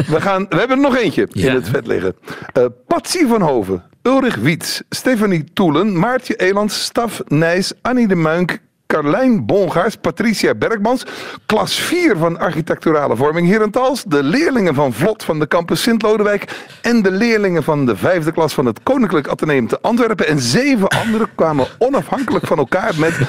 We, 0.07 0.21
gaan, 0.21 0.45
we 0.49 0.55
hebben 0.57 0.77
er 0.77 0.83
nog 0.83 0.97
eentje 0.97 1.27
in 1.31 1.41
Ja. 1.41 1.53
het 1.53 1.69
vet 1.69 1.87
liggen. 1.87 2.15
Eh 2.53 2.65
Patsy 2.87 3.25
van 3.25 3.41
Hoven, 3.41 3.83
Ulrich 4.01 4.35
Wiets, 4.35 4.81
Stefanie 4.89 5.43
Toelen, 5.53 5.99
Maartje 5.99 6.35
Elands, 6.35 6.83
Staf 6.83 7.21
Nijs, 7.27 7.73
Annie 7.81 8.07
de 8.07 8.15
Muink, 8.15 8.57
Carlijn 8.87 9.45
Bongaars, 9.45 9.95
Patricia 9.95 10.55
Bergmans, 10.55 11.05
klas 11.45 11.79
4 11.79 12.17
van 12.17 12.39
architecturale 12.39 13.15
vorming 13.15 13.47
Herentals, 13.47 14.03
de 14.03 14.23
leerlingen 14.23 14.73
van 14.73 14.93
Vlot 14.93 15.23
van 15.23 15.39
de 15.39 15.47
campus 15.47 15.81
Sint-Lodewijk 15.81 16.65
en 16.81 17.01
de 17.01 17.11
leerlingen 17.11 17.63
van 17.63 17.85
de 17.85 17.95
vijfde 17.95 18.31
klas 18.31 18.53
van 18.53 18.65
het 18.65 18.83
Koninklijk 18.83 19.27
Atheneum 19.27 19.67
te 19.67 19.81
Antwerpen. 19.81 20.27
En 20.27 20.39
zeven 20.39 20.87
anderen 20.87 21.29
kwamen 21.35 21.67
onafhankelijk 21.77 22.47
van 22.47 22.57
elkaar 22.57 22.93
met 22.97 23.19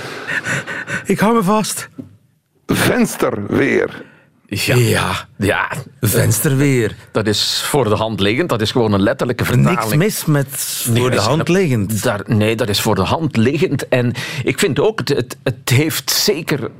Ik 1.05 1.19
hou 1.19 1.35
me 1.35 1.43
vast. 1.43 1.89
vensterweer. 2.67 4.05
Ja. 4.49 4.75
ja, 4.77 5.29
ja. 5.39 5.69
Vensterweer. 6.01 6.95
Dat 7.13 7.27
is 7.27 7.63
voor 7.63 7.85
de 7.85 7.95
hand 7.95 8.21
liggend. 8.21 8.49
Dat 8.49 8.61
is 8.61 8.71
gewoon 8.71 8.93
een 8.93 9.03
letterlijke 9.03 9.45
Niks 9.57 9.67
vertaling. 9.67 10.03
mis 10.03 10.25
met 10.25 10.49
voor 10.95 11.11
de 11.11 11.21
hand 11.21 11.49
liggend. 11.49 12.03
Daar, 12.03 12.23
nee, 12.27 12.57
dat 12.57 12.69
is 12.69 12.81
voor 12.81 12.95
de 12.95 13.03
hand 13.03 13.37
liggend. 13.37 13.89
En 13.89 14.13
ik 14.45 14.59
vind 14.59 14.81
ook, 14.81 14.99
het, 15.09 15.37
het, 15.43 15.69
heeft 15.69 16.11
zeker 16.11 16.71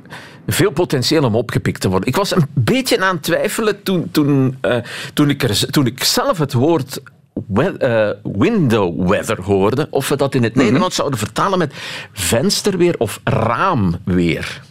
veel 0.47 0.71
potentieel 0.71 1.23
om 1.23 1.35
opgepikt 1.35 1.81
te 1.81 1.89
worden. 1.89 2.07
Ik 2.09 2.15
was 2.15 2.35
een 2.35 2.45
beetje 2.53 3.01
aan 3.01 3.15
het 3.15 3.23
twijfelen 3.23 3.83
toen, 3.83 4.07
toen, 4.11 4.57
eh, 4.61 4.77
toen, 5.13 5.29
ik, 5.29 5.43
er, 5.43 5.71
toen 5.71 5.85
ik 5.85 6.03
zelf 6.03 6.37
het 6.37 6.53
woord 6.53 7.01
we- 7.47 7.77
eh, 7.77 8.31
window 8.39 9.09
weather 9.09 9.41
hoorde, 9.41 9.87
of 9.89 10.09
we 10.09 10.15
dat 10.15 10.35
in 10.35 10.43
het 10.43 10.55
Nederlands 10.55 10.95
zouden 10.95 11.19
vertalen 11.19 11.57
met 11.57 11.73
vensterweer 12.13 12.95
of 12.97 13.19
raamweer. 13.23 14.61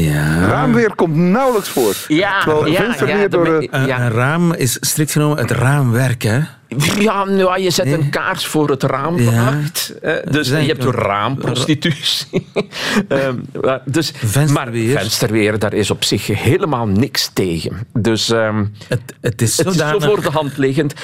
Ja. 0.00 0.46
Raamweer 0.46 0.94
komt 0.94 1.16
nauwelijks 1.16 1.68
voor. 1.68 1.94
Ja, 2.08 2.40
Terwijl 2.40 2.66
ja, 2.66 2.82
vensterweer 2.82 3.20
ja, 3.20 3.28
door 3.28 3.44
de... 3.44 3.68
Een, 3.70 3.86
ja. 3.86 4.00
een 4.00 4.10
raam 4.10 4.52
is 4.52 4.76
strikt 4.80 5.12
genomen 5.12 5.38
het 5.38 5.50
raamwerk, 5.50 6.22
hè? 6.22 6.40
Ja, 6.98 7.24
nou, 7.24 7.60
je 7.60 7.70
zet 7.70 7.86
een 7.86 8.10
kaars 8.10 8.46
voor 8.46 8.70
het 8.70 8.82
raam 8.82 9.18
Ja. 9.18 9.24
vannacht. 9.24 9.94
eh, 10.02 10.14
Dus 10.30 10.48
je 10.48 10.54
hebt 10.54 10.84
raamprostitutie. 10.84 12.46
Ehm, 13.08 13.34
maar 13.62 13.80
dus, 13.84 14.12
Vensterweer. 14.16 14.92
Maar 14.92 15.00
vensterweer, 15.02 15.58
daar 15.58 15.72
is 15.74 15.90
op 15.90 16.04
zich 16.04 16.26
helemaal 16.26 16.86
niks 16.86 17.30
tegen. 17.32 17.86
Dus 17.92 18.30
ehm, 18.30 18.64
Het, 18.88 19.00
het 19.20 19.42
is 19.42 19.56
het 19.56 19.66
is 19.66 19.76
zo 19.76 19.98
voor 19.98 20.22
de 20.22 20.30
hand 20.30 20.56
liggend. 20.56 20.94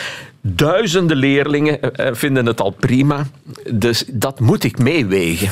Duizenden 0.41 1.17
leerlingen 1.17 1.81
eh, 1.83 2.07
eh, 2.09 2.15
vinden 2.15 2.47
het 2.47 2.61
al 2.61 2.71
prima. 2.71 3.27
Dus 3.73 4.05
dat 4.13 4.41
moet 4.41 4.65
ik 4.65 4.79
meewegen. 4.79 5.49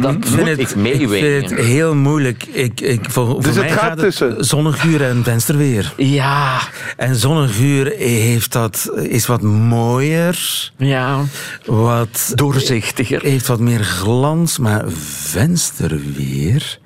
Dat 0.00 0.12
Ik 0.14 0.26
vind, 0.26 0.36
moet 0.36 0.48
het, 0.48 0.58
ik 0.58 0.68
ik 0.68 0.76
meewegen. 0.76 1.40
vind 1.40 1.50
het 1.50 1.58
heel 1.66 1.94
moeilijk. 1.94 2.44
Ik, 2.52 2.80
ik, 2.80 3.00
voor 3.10 3.26
voor 3.26 3.42
Dus 3.42 3.54
het 3.56 3.64
mij 3.64 3.70
gaat 3.76 3.98
tussen- 3.98 4.44
zonneguur 4.44 5.02
en 5.02 5.24
vensterweer. 5.24 5.92
Ja, 5.96 6.58
En 6.96 7.16
zonneguur 7.16 7.92
heeft 7.96 8.52
dat, 8.52 8.90
is 9.02 9.17
wat 9.26 9.42
mooier, 9.42 10.70
ja, 10.76 11.24
wat, 11.66 12.32
doorzichtiger. 12.34 13.22
heeft 13.22 13.46
wat 13.46 13.60
meer 13.60 13.84
glans, 13.84 14.58
maar 14.58 14.84
vensterweer... 14.90 16.78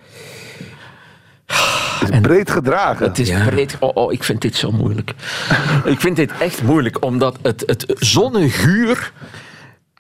Het 2.00 2.10
is 2.12 2.20
breed 2.20 2.50
gedragen. 2.50 3.06
Het 3.06 3.18
is 3.18 3.28
Ja. 3.28 3.44
breed. 3.44 3.76
Oh, 3.80 3.90
oh, 3.96 4.12
ik 4.12 4.24
vind 4.24 4.40
dit 4.40 4.56
zo 4.56 4.70
moeilijk. 4.70 5.14
ik 5.84 6.00
vind 6.00 6.16
dit 6.16 6.30
echt 6.38 6.62
moeilijk, 6.62 7.04
omdat 7.04 7.38
het, 7.42 7.62
het 7.66 7.84
zonneguur. 7.98 9.12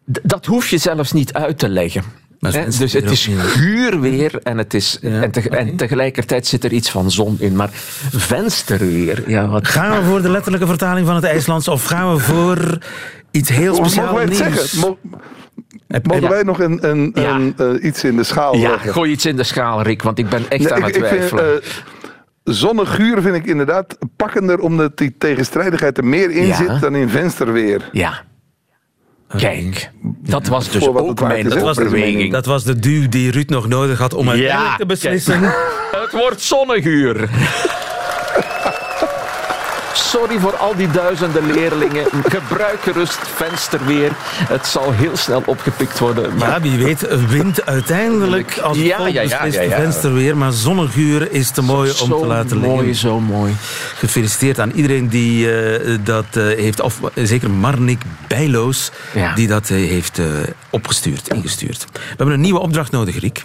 Dat 0.04 0.46
hoef 0.46 0.68
je 0.68 0.78
zelfs 0.78 1.12
niet 1.12 1.32
uit 1.32 1.58
te 1.58 1.68
leggen. 1.68 2.04
Dus 2.50 2.92
het 2.92 3.10
is 3.10 3.28
guur 3.38 4.00
weer 4.00 4.38
en, 4.42 4.58
het 4.58 4.74
is, 4.74 4.98
Ja, 5.00 5.22
en, 5.22 5.30
te- 5.30 5.48
en 5.48 5.76
tegelijkertijd 5.76 6.46
zit 6.46 6.64
er 6.64 6.72
iets 6.72 6.90
van 6.90 7.10
zon 7.10 7.36
in. 7.40 7.56
Maar 7.56 7.68
vensterweer, 8.16 9.22
ja, 9.30 9.48
wat. 9.48 9.68
Gaan 9.68 9.98
we 9.98 10.04
voor 10.04 10.22
de 10.22 10.30
letterlijke 10.30 10.66
vertaling 10.66 11.06
van 11.06 11.14
het 11.14 11.24
IJslands 11.24 11.68
of 11.68 11.84
gaan 11.84 12.12
we 12.12 12.18
voor 12.18 12.78
iets 13.30 13.48
heel 13.48 13.72
Mogen 13.72 13.90
speciaals 13.90 14.12
wij 14.12 14.22
het 14.24 14.30
nieuws? 14.30 14.70
zeggen? 14.70 14.80
Mo- 14.80 14.98
Mogen 16.02 16.28
wij 16.28 16.42
nog 16.42 16.60
een, 16.60 16.88
een, 16.90 17.10
Ja. 17.14 17.34
een, 17.34 17.54
eh, 17.56 17.84
iets 17.84 18.04
in 18.04 18.16
de 18.16 18.22
schaal 18.24 18.56
Ja, 18.56 18.70
leggen? 18.70 18.92
gooi 18.92 19.10
iets 19.10 19.26
in 19.26 19.36
de 19.36 19.42
schaal, 19.44 19.82
Rick, 19.82 20.02
want 20.02 20.18
ik 20.18 20.28
ben 20.28 20.42
echt 20.48 20.62
Nee, 20.62 20.72
aan 20.72 20.78
ik, 20.78 20.84
het 20.86 20.96
ik 20.96 21.04
vind, 21.04 21.26
twijfelen. 21.28 21.62
eh, 21.62 21.68
zonneguur 22.44 23.22
vind 23.22 23.34
ik 23.36 23.46
inderdaad 23.46 23.98
pakkender, 24.16 24.58
omdat 24.58 24.96
die 24.98 25.14
tegenstrijdigheid 25.18 25.98
er 25.98 26.04
meer 26.04 26.30
in 26.30 26.46
Ja. 26.46 26.54
zit 26.56 26.80
dan 26.80 26.94
in 26.94 27.08
vensterweer. 27.08 27.88
ja. 27.92 28.22
Kijk, 29.36 29.90
dat 30.02 30.46
was 30.46 30.70
dus 30.70 30.84
het 30.84 30.96
ook 30.96 31.20
mijn 31.20 31.48
dat, 31.48 31.60
was 31.60 31.76
de, 31.76 31.82
overweging. 31.82 32.32
dat 32.32 32.46
was 32.46 32.64
de 32.64 32.78
duw 32.78 33.08
die 33.08 33.30
Ruud 33.30 33.48
nog 33.48 33.68
nodig 33.68 33.98
had 33.98 34.14
om 34.14 34.28
uiteindelijk 34.28 34.76
te 34.76 34.86
beslissen. 34.86 35.40
Het 36.02 36.12
wordt 36.12 36.40
zonneguur. 36.40 37.28
Sorry 39.94 40.38
voor 40.38 40.56
al 40.56 40.76
die 40.76 40.90
duizenden 40.90 41.46
leerlingen. 41.52 42.04
Gebruik 42.24 42.80
gerust 42.82 43.18
vensterweer. 43.34 44.10
Het 44.24 44.66
zal 44.66 44.92
heel 44.92 45.16
snel 45.16 45.42
opgepikt 45.46 45.98
worden. 45.98 46.36
Maar 46.36 46.48
Ja, 46.48 46.60
wie 46.60 46.84
weet 46.84 47.06
wint 47.28 47.66
uiteindelijk 47.66 48.58
als 48.58 48.78
Ja, 48.78 49.06
ja, 49.06 49.20
ja, 49.22 49.44
ja, 49.44 49.62
ja. 49.62 49.76
vensterweer. 49.76 50.36
Maar 50.36 50.52
zonneguur 50.52 51.32
is 51.32 51.50
te 51.50 51.62
mooi 51.62 51.90
om 51.90 51.96
zo 52.08 52.20
te 52.20 52.26
laten 52.26 52.58
mooi, 52.58 52.76
liggen. 52.86 52.94
zo 52.94 53.20
mooi. 53.20 53.52
Gefeliciteerd 53.96 54.58
aan 54.60 54.70
iedereen 54.70 55.08
die 55.08 55.52
eh, 55.52 55.98
dat 56.04 56.24
eh, 56.32 56.42
heeft, 56.44 56.80
of 56.80 57.00
zeker 57.14 57.50
Marnik 57.50 58.02
Bijloos, 58.28 58.90
die 59.34 59.46
dat 59.48 59.70
eh, 59.70 59.76
heeft 59.76 60.20
opgestuurd, 60.70 61.28
ingestuurd. 61.34 61.86
We 61.92 61.98
hebben 62.16 62.34
een 62.34 62.40
nieuwe 62.40 62.60
opdracht 62.60 62.90
nodig, 62.92 63.20
Riek. 63.20 63.44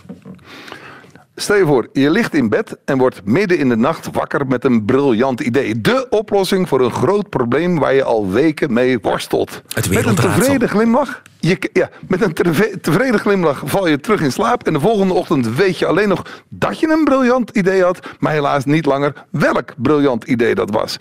Stel 1.40 1.56
je 1.56 1.66
voor, 1.66 1.90
je 1.94 2.10
ligt 2.10 2.34
in 2.34 2.50
bed 2.50 2.78
en 2.86 2.98
wordt 2.98 3.22
midden 3.26 3.58
in 3.58 3.70
de 3.70 3.76
nacht 3.76 4.10
wakker 4.12 4.48
met 4.48 4.64
een 4.66 4.86
briljant 4.86 5.40
idee. 5.40 5.82
De 5.82 6.08
oplossing 6.10 6.68
voor 6.68 6.82
een 6.82 6.92
groot 6.92 7.30
probleem 7.30 7.80
waar 7.80 7.94
je 7.94 8.04
al 8.04 8.30
weken 8.30 8.74
mee 8.74 9.00
worstelt. 9.00 9.62
Het 9.74 9.90
met 9.90 10.06
een 10.06 10.16
tevreden 10.16 10.70
glimlach. 10.70 11.22
Je, 11.40 11.70
ja, 11.74 11.90
met 12.08 12.22
een 12.22 12.34
tevreden 12.82 13.20
glimlach 13.20 13.62
val 13.66 13.88
je 13.88 14.00
terug 14.00 14.22
in 14.22 14.32
slaap. 14.32 14.68
En 14.68 14.74
de 14.74 14.80
volgende 14.80 15.14
ochtend 15.14 15.56
weet 15.56 15.80
je 15.80 15.86
alleen 15.86 16.08
nog 16.10 16.44
dat 16.50 16.80
je 16.80 16.88
een 16.88 17.04
briljant 17.04 17.50
idee 17.50 17.84
had. 17.84 18.00
Maar 18.20 18.32
helaas 18.32 18.66
niet 18.66 18.86
langer 18.86 19.14
welk 19.32 19.74
briljant 19.78 20.24
idee 20.24 20.56
dat 20.56 20.72
was. 20.72 20.98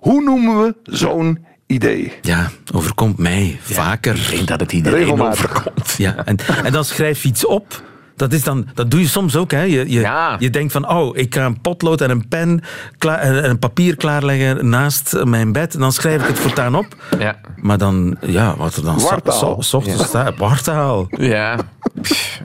Hoe 0.00 0.22
noemen 0.22 0.62
we 0.62 0.74
zo'n 0.82 1.44
idee? 1.66 2.12
Ja, 2.20 2.50
overkomt 2.74 3.18
mij 3.18 3.58
vaker. 3.60 4.14
Ik 4.14 4.30
denk 4.30 4.48
dat 4.48 4.60
het 4.60 4.72
iedereen 4.72 4.98
Regelmatig. 4.98 5.44
overkomt. 5.50 5.94
Ja, 5.96 6.14
en, 6.24 6.36
en 6.64 6.72
dan 6.72 6.84
schrijf 6.84 7.22
je 7.22 7.28
iets 7.28 7.46
op. 7.46 7.84
Dat, 8.16 8.32
is 8.32 8.42
dan, 8.42 8.66
dat 8.74 8.90
doe 8.90 9.00
je 9.00 9.06
soms 9.08 9.36
ook. 9.36 9.50
Hè. 9.50 9.62
Je, 9.62 9.70
je, 9.90 10.00
Ja. 10.00 10.36
je 10.38 10.50
denkt 10.50 10.72
van, 10.72 10.88
oh, 10.90 11.16
ik 11.16 11.34
ga 11.34 11.44
een 11.44 11.60
potlood 11.60 12.00
en 12.00 12.10
een 12.10 12.28
pen 12.28 12.60
klaar, 12.98 13.18
en 13.20 13.50
een 13.50 13.58
papier 13.58 13.96
klaarleggen 13.96 14.68
naast 14.68 15.24
mijn 15.24 15.52
bed. 15.52 15.74
En 15.74 15.80
dan 15.80 15.92
schrijf 15.92 16.20
ik 16.22 16.26
het 16.28 16.38
voortaan 16.38 16.74
op. 16.76 16.86
Ja. 17.18 17.36
Maar 17.56 17.78
dan, 17.78 18.16
ja, 18.20 18.56
wat 18.56 18.76
er 18.76 18.84
dan 18.84 19.00
Wartaal. 19.00 19.62
so- 19.62 19.76
ochtends 19.76 20.04
staat, 20.04 20.36
wartaal. 20.38 21.06
Ja. 21.10 21.56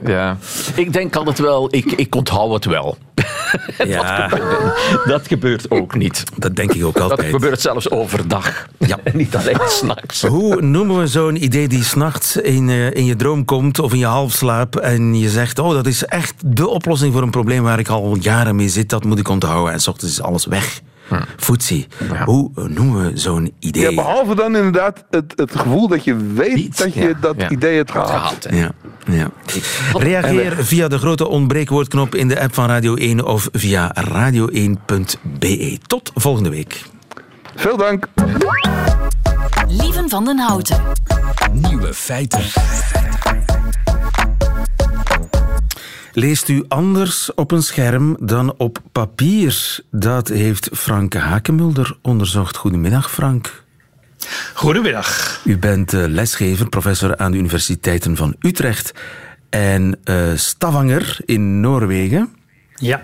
ja. 0.04 0.36
Ik 0.74 0.92
denk 0.92 1.16
altijd 1.16 1.38
wel, 1.38 1.68
ik, 1.74 1.92
ik 1.92 2.14
onthoud 2.14 2.52
het 2.54 2.64
wel. 2.64 2.96
Ja, 3.86 4.28
Dat 5.04 5.26
gebeurt 5.26 5.70
ook 5.70 5.94
niet. 5.94 6.24
dat 6.36 6.56
denk 6.56 6.72
ik 6.72 6.84
ook 6.84 6.94
Dat 6.94 7.10
altijd. 7.10 7.30
gebeurt 7.30 7.60
zelfs 7.60 7.90
overdag. 7.90 8.66
Ja. 8.78 8.98
En 9.04 9.16
niet 9.22 9.36
alleen 9.36 9.58
s'nachts. 9.66 10.22
Hoe 10.22 10.60
noemen 10.62 10.98
we 10.98 11.06
zo'n 11.06 11.44
idee 11.44 11.68
die 11.68 11.84
s'nachts 11.84 12.36
in, 12.36 12.68
eh, 12.68 12.90
in 12.90 13.04
je 13.04 13.16
droom 13.16 13.44
komt 13.44 13.78
of 13.78 13.92
in 13.92 13.98
je 13.98 14.06
halfslaap 14.06 14.76
en 14.76 15.14
je 15.18 15.28
zegt, 15.28 15.58
oh, 15.62 15.72
dat 15.72 15.86
is 15.86 16.04
echt 16.04 16.34
de 16.46 16.68
oplossing 16.68 17.12
voor 17.12 17.22
een 17.22 17.30
probleem 17.30 17.62
waar 17.62 17.78
ik 17.78 17.88
al 17.88 18.16
jaren 18.20 18.56
mee 18.56 18.68
zit, 18.68 18.88
dat 18.88 19.04
moet 19.04 19.18
ik 19.18 19.28
onthouden. 19.28 19.72
En 19.72 19.80
s 19.80 19.88
ochtends 19.88 20.14
is 20.14 20.22
alles 20.22 20.46
weg. 20.46 20.80
Foetsie. 21.36 21.86
Hoe 22.24 22.50
noemen 22.54 23.12
we 23.12 23.18
zo'n 23.18 23.52
idee? 23.58 23.82
Ja, 23.82 23.94
behalve 23.94 24.34
dan 24.34 24.56
inderdaad 24.56 25.04
het, 25.10 25.32
het 25.36 25.56
gevoel 25.56 25.88
dat 25.88 26.04
je 26.04 26.16
weet 26.16 26.56
Iets, 26.58 26.78
dat 26.78 26.94
je 26.94 27.00
ja, 27.00 27.14
dat 27.20 27.34
ja. 27.36 27.50
idee 27.50 27.76
hebt 27.76 27.90
gehad. 27.90 28.46
Ja, 28.50 28.72
ja. 29.10 29.30
Reageer 29.92 30.64
via 30.64 30.88
de 30.88 30.98
grote 30.98 31.28
ontbreekwoordknop 31.28 32.14
in 32.14 32.28
de 32.28 32.40
app 32.40 32.54
van 32.54 32.66
Radio 32.66 32.94
1 32.94 33.26
of 33.26 33.48
via 33.52 33.94
radio1.be. 34.10 35.78
Tot 35.86 36.10
volgende 36.14 36.48
week. 36.48 36.82
Veel 37.54 37.76
dank. 37.76 38.08
Lieven 39.68 40.08
van 40.08 40.24
den 40.24 40.38
Houten. 40.38 40.82
Nieuwe 41.52 41.94
feiten. 41.94 42.40
Leest 46.14 46.48
u 46.48 46.64
anders 46.68 47.34
op 47.34 47.50
een 47.50 47.62
scherm 47.62 48.16
dan 48.20 48.54
op 48.56 48.78
papier? 48.92 49.78
Dat 49.90 50.28
heeft 50.28 50.68
Frank 50.72 51.14
Hakemulder 51.14 51.96
onderzocht. 52.02 52.56
Goedemiddag, 52.56 53.10
Frank. 53.10 53.64
Goedemiddag. 54.54 55.40
U 55.44 55.58
bent 55.58 55.92
eh, 55.92 56.04
lesgever, 56.06 56.68
professor 56.68 57.16
aan 57.16 57.32
de 57.32 57.38
universiteiten 57.38 58.16
van 58.16 58.34
Utrecht 58.38 58.94
en 59.50 59.98
eh, 60.04 60.16
Stavanger 60.34 61.16
in 61.24 61.60
Noorwegen. 61.60 62.34
Ja. 62.74 63.02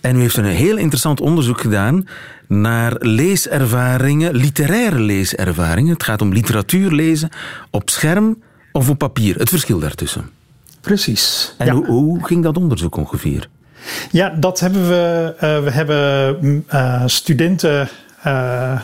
En 0.00 0.16
u 0.16 0.20
heeft 0.20 0.36
een 0.36 0.44
heel 0.44 0.76
interessant 0.76 1.20
onderzoek 1.20 1.60
gedaan 1.60 2.08
naar 2.48 2.96
leeservaringen, 2.98 4.34
literaire 4.34 5.00
leeservaringen. 5.00 5.92
Het 5.92 6.02
gaat 6.02 6.22
om 6.22 6.32
literatuur 6.32 6.90
lezen 6.90 7.28
op 7.70 7.90
scherm 7.90 8.42
of 8.72 8.88
op 8.88 8.98
papier. 8.98 9.36
Het 9.36 9.48
verschil 9.48 9.78
daartussen. 9.78 10.35
Precies. 10.86 11.54
En 11.58 11.66
ja. 11.66 11.72
hoe, 11.72 11.86
hoe 11.86 12.24
ging 12.26 12.42
dat 12.42 12.56
onderzoek 12.56 12.96
ongeveer? 12.96 13.48
ja, 14.10 14.28
dat 14.28 14.60
hebben 14.60 14.88
we. 14.88 15.34
eh, 15.38 15.62
we 15.62 15.70
hebben 15.70 16.36
mm, 16.40 16.64
eh, 16.66 17.02
studenten 17.06 17.88
eh, 18.22 18.80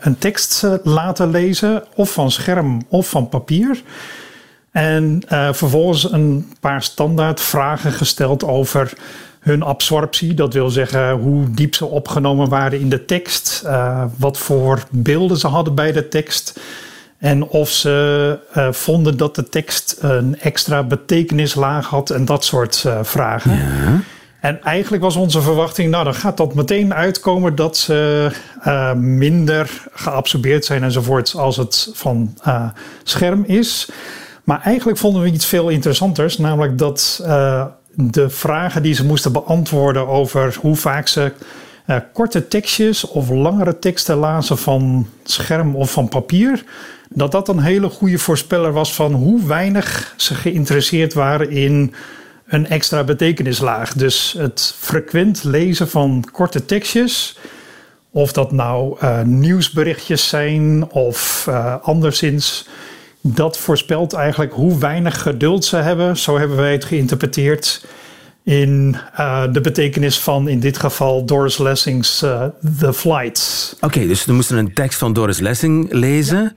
een 0.00 0.18
tekst 0.18 0.66
laten 0.82 1.30
lezen, 1.30 1.84
of 1.94 2.12
van 2.12 2.30
scherm 2.30 2.82
of 2.88 3.08
van 3.08 3.28
papier. 3.28 3.82
En 4.70 5.22
vervolgens 5.28 6.12
een 6.12 6.52
paar 6.60 6.82
standaard 6.82 7.40
vragen 7.40 7.92
gesteld 7.92 8.44
over 8.44 8.92
hun 9.40 9.62
absorptie. 9.62 10.34
Dat 10.34 10.52
wil 10.54 10.70
zeggen 10.70 11.10
hoe 11.10 11.50
diep 11.50 11.74
ze 11.74 11.86
opgenomen 11.86 12.48
waren 12.48 12.80
in 12.80 12.88
de 12.88 13.04
tekst, 13.04 13.64
wat 14.16 14.38
voor 14.38 14.82
beelden 14.90 15.36
ze 15.36 15.46
hadden 15.46 15.74
bij 15.74 15.92
de 15.92 16.08
tekst. 16.08 16.60
En 17.22 17.48
of 17.48 17.68
ze 17.68 18.38
eh, 18.52 18.72
vonden 18.72 19.16
dat 19.16 19.34
de 19.34 19.48
tekst 19.48 19.96
een 20.00 20.40
extra 20.40 20.82
betekenislaag 20.82 21.86
had 21.86 22.10
en 22.10 22.24
dat 22.24 22.44
soort 22.44 22.84
eh, 22.86 22.98
vragen. 23.02 23.58
En 24.40 24.62
eigenlijk 24.62 25.02
was 25.02 25.16
onze 25.16 25.42
verwachting, 25.42 25.90
nou 25.90 26.04
dan 26.04 26.14
gaat 26.14 26.36
dat 26.36 26.54
meteen 26.54 26.94
uitkomen 26.94 27.54
dat 27.54 27.76
ze 27.76 28.30
eh, 28.60 28.92
minder 28.94 29.84
geabsorbeerd 29.92 30.64
zijn 30.64 30.82
enzovoort 30.82 31.34
als 31.36 31.56
het 31.56 31.90
van 31.92 32.38
scherm 33.02 33.44
is. 33.46 33.90
Maar 34.44 34.60
eigenlijk 34.62 34.98
vonden 34.98 35.22
we 35.22 35.28
iets 35.28 35.46
veel 35.46 35.68
interessanters, 35.68 36.38
namelijk 36.38 36.78
dat 36.78 37.20
de 37.94 38.30
vragen 38.30 38.82
die 38.82 38.94
ze 38.94 39.04
moesten 39.04 39.32
beantwoorden 39.32 40.08
over 40.08 40.56
hoe 40.60 40.76
vaak 40.76 41.08
ze 41.08 41.32
eh, 41.94 42.00
korte 42.12 42.48
tekstjes 42.48 43.04
of 43.04 43.30
langere 43.30 43.78
teksten 43.78 44.16
lazen 44.16 44.58
van 44.58 45.08
scherm 45.22 45.76
of 45.76 45.90
van 45.90 46.08
papier, 46.08 46.64
dat 47.08 47.32
dat 47.32 47.48
een 47.48 47.60
hele 47.60 47.88
goede 47.88 48.18
voorspeller 48.18 48.72
was 48.72 48.94
van 48.94 49.12
hoe 49.12 49.46
weinig 49.46 50.14
ze 50.16 50.34
geïnteresseerd 50.34 51.14
waren 51.14 51.50
in 51.50 51.94
een 52.46 52.68
extra 52.68 53.04
betekenislaag. 53.04 53.92
Dus 53.92 54.34
het 54.38 54.74
frequent 54.78 55.44
lezen 55.44 55.88
van 55.88 56.24
korte 56.32 56.64
tekstjes 56.64 57.36
Of 58.14 58.32
dat 58.32 58.52
nou 58.52 58.96
uh, 59.02 59.22
nieuwsberichtjes 59.22 60.28
zijn 60.28 60.90
of 60.90 61.46
uh, 61.48 61.74
anderszins. 61.82 62.68
Dat 63.20 63.58
voorspelt 63.58 64.12
eigenlijk 64.12 64.52
hoe 64.52 64.78
weinig 64.78 65.22
geduld 65.22 65.64
ze 65.64 65.76
hebben. 65.76 66.16
Zo 66.16 66.38
hebben 66.38 66.56
wij 66.56 66.72
het 66.72 66.84
geïnterpreteerd 66.84 67.84
in 68.44 68.96
uh, 69.20 69.42
de 69.52 69.60
betekenis 69.60 70.18
van 70.18 70.48
in 70.48 70.60
dit 70.60 70.78
geval 70.78 71.24
Doris 71.24 71.58
Lessing's 71.58 72.22
uh, 72.22 72.44
The 72.78 72.92
Flights. 72.92 73.72
Oké, 73.74 73.84
okay, 73.84 74.06
dus 74.06 74.24
we 74.24 74.32
moesten 74.32 74.56
een 74.56 74.74
tekst 74.74 74.98
van 74.98 75.12
Doris 75.12 75.38
Lessing 75.38 75.92
lezen. 75.92 76.56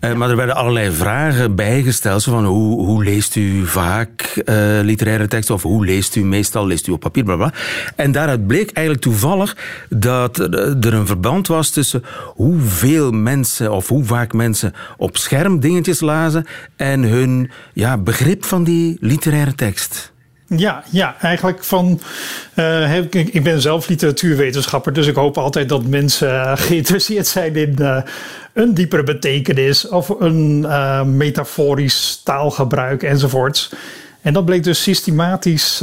Uh, 0.00 0.14
maar 0.14 0.30
er 0.30 0.36
werden 0.36 0.54
allerlei 0.54 0.90
vragen 0.92 1.54
bijgesteld. 1.54 2.22
Zo 2.22 2.30
van 2.30 2.44
hoe, 2.44 2.84
hoe 2.84 3.04
leest 3.04 3.36
u 3.36 3.66
vaak 3.66 4.42
literaire 4.82 5.28
teksten? 5.28 5.54
Of 5.54 5.62
hoe 5.62 5.84
leest 5.84 6.16
u 6.16 6.24
meestal? 6.24 6.66
Leest 6.66 6.86
u 6.86 6.92
op 6.92 7.00
papier? 7.00 7.24
Bla 7.24 7.36
bla. 7.36 7.52
En 7.96 8.12
daaruit 8.12 8.46
bleek 8.46 8.70
eigenlijk 8.70 9.06
toevallig 9.06 9.56
dat 9.88 10.38
er 10.38 10.94
een 10.94 11.06
verband 11.06 11.46
was 11.46 11.70
tussen 11.70 12.02
hoeveel 12.24 13.10
mensen 13.10 13.72
of 13.72 13.88
hoe 13.88 14.04
vaak 14.04 14.32
mensen 14.32 14.72
op 14.96 15.16
scherm 15.16 15.60
dingetjes 15.60 16.00
lazen 16.00 16.46
en 16.76 17.02
hun 17.02 17.50
ja, 17.72 17.98
begrip 17.98 18.44
van 18.44 18.64
die 18.64 18.96
literaire 19.00 19.54
tekst. 19.54 20.14
Ja, 20.48 20.82
ja, 20.90 21.16
eigenlijk 21.20 21.64
van. 21.64 22.00
Uh, 22.54 22.96
ik, 22.96 23.14
ik, 23.14 23.42
ben 23.42 23.60
zelf 23.60 23.88
literatuurwetenschapper, 23.88 24.92
dus 24.92 25.06
ik 25.06 25.14
hoop 25.14 25.38
altijd 25.38 25.68
dat 25.68 25.84
mensen 25.84 26.28
uh, 26.28 26.52
geïnteresseerd 26.66 27.26
zijn 27.26 27.56
in 27.56 27.76
uh, 27.80 28.02
een 28.52 28.74
diepere 28.74 29.02
betekenis 29.02 29.88
of 29.88 30.08
een 30.08 30.66
metaforisch 31.16 32.20
taalgebruik 32.24 33.02
enzovoorts. 33.02 33.72
En 34.20 34.32
dat 34.32 34.44
bleek 34.44 34.64
dus 34.64 34.82
systematisch 34.82 35.82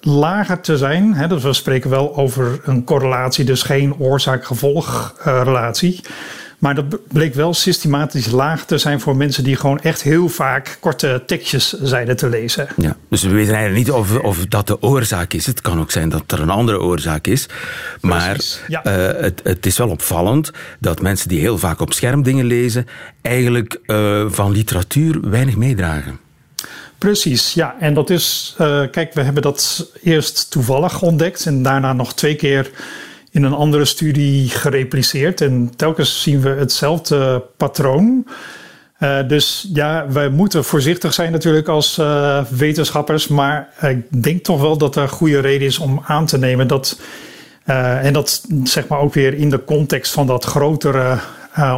lager 0.00 0.60
te 0.60 0.76
zijn. 0.76 1.14
Hè, 1.14 1.26
dus 1.26 1.42
we 1.42 1.52
spreken 1.52 1.90
wel 1.90 2.16
over 2.16 2.60
een 2.64 2.84
correlatie, 2.84 3.44
dus 3.44 3.62
geen 3.62 3.94
oorzaak-gevolg 3.98 5.14
relatie. 5.24 6.00
Maar 6.64 6.74
dat 6.74 7.08
bleek 7.12 7.34
wel 7.34 7.54
systematisch 7.54 8.30
laag 8.30 8.64
te 8.64 8.78
zijn 8.78 9.00
voor 9.00 9.16
mensen 9.16 9.44
die 9.44 9.56
gewoon 9.56 9.80
echt 9.80 10.02
heel 10.02 10.28
vaak 10.28 10.76
korte 10.80 11.22
tekstjes 11.26 11.72
zeiden 11.72 12.16
te 12.16 12.28
lezen. 12.28 12.68
Ja, 12.76 12.96
dus 13.08 13.22
we 13.22 13.28
weten 13.28 13.54
eigenlijk 13.54 13.86
niet 13.86 13.94
of, 13.94 14.18
of 14.18 14.46
dat 14.46 14.66
de 14.66 14.82
oorzaak 14.82 15.32
is. 15.32 15.46
Het 15.46 15.60
kan 15.60 15.80
ook 15.80 15.90
zijn 15.90 16.08
dat 16.08 16.32
er 16.32 16.40
een 16.40 16.50
andere 16.50 16.80
oorzaak 16.80 17.26
is. 17.26 17.46
Maar 18.00 18.36
ja. 18.68 18.86
uh, 18.86 19.20
het, 19.22 19.40
het, 19.44 19.66
is 19.66 19.78
wel 19.78 19.88
opvallend 19.88 20.50
dat 20.80 21.00
mensen 21.00 21.28
die 21.28 21.40
heel 21.40 21.58
vaak 21.58 21.80
op 21.80 21.92
scherm 21.92 22.22
dingen 22.22 22.44
lezen, 22.44 22.86
eigenlijk 23.22 23.80
uh, 23.86 24.24
van 24.28 24.52
literatuur 24.52 25.30
weinig 25.30 25.56
meedragen. 25.56 26.18
Precies, 26.98 27.54
ja. 27.54 27.76
En 27.80 27.94
dat 27.94 28.10
is, 28.10 28.56
uh, 28.60 28.82
kijk, 28.90 29.14
we 29.14 29.22
hebben 29.22 29.42
dat 29.42 29.90
eerst 30.02 30.50
toevallig 30.50 31.02
ontdekt 31.02 31.46
en 31.46 31.62
daarna 31.62 31.92
nog 31.92 32.14
twee 32.14 32.34
keer 32.34 32.70
in 33.34 33.42
een 33.42 33.52
andere 33.52 33.84
studie 33.84 34.48
gerepliceerd. 34.48 35.40
En 35.40 35.72
telkens 35.76 36.22
zien 36.22 36.40
we 36.40 36.48
hetzelfde 36.48 37.42
patroon. 37.56 38.26
Uh, 38.98 39.28
dus 39.28 39.68
ja, 39.72 40.06
wij 40.08 40.28
moeten 40.28 40.64
voorzichtig 40.64 41.12
zijn 41.14 41.32
natuurlijk 41.32 41.68
als 41.68 41.98
uh, 41.98 42.44
wetenschappers. 42.44 43.28
Maar 43.28 43.68
ik 43.80 44.22
denk 44.22 44.44
toch 44.44 44.60
wel 44.60 44.78
dat 44.78 44.96
er 44.96 45.08
goede 45.08 45.40
reden 45.40 45.66
is 45.66 45.78
om 45.78 46.02
aan 46.06 46.26
te 46.26 46.38
nemen 46.38 46.66
dat. 46.66 47.00
Uh, 47.66 48.04
en 48.04 48.12
dat 48.12 48.46
zeg 48.64 48.88
maar 48.88 48.98
ook 48.98 49.14
weer 49.14 49.34
in 49.34 49.50
de 49.50 49.64
context 49.64 50.12
van 50.12 50.26
dat 50.26 50.44
grotere 50.44 51.18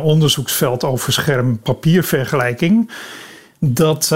onderzoeksveld 0.03 0.85
over 0.85 1.12
scherm-papiervergelijking. 1.12 2.90
Dat, 3.59 4.07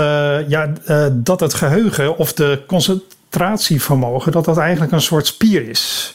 ja, 0.49 0.73
dat 1.13 1.41
het 1.41 1.55
geheugen 1.55 2.17
of 2.17 2.33
de 2.33 2.63
concentratievermogen, 2.67 4.33
dat 4.33 4.45
dat 4.45 4.59
eigenlijk 4.59 4.93
een 4.93 5.01
soort 5.01 5.27
spier 5.27 5.69
is 5.69 6.15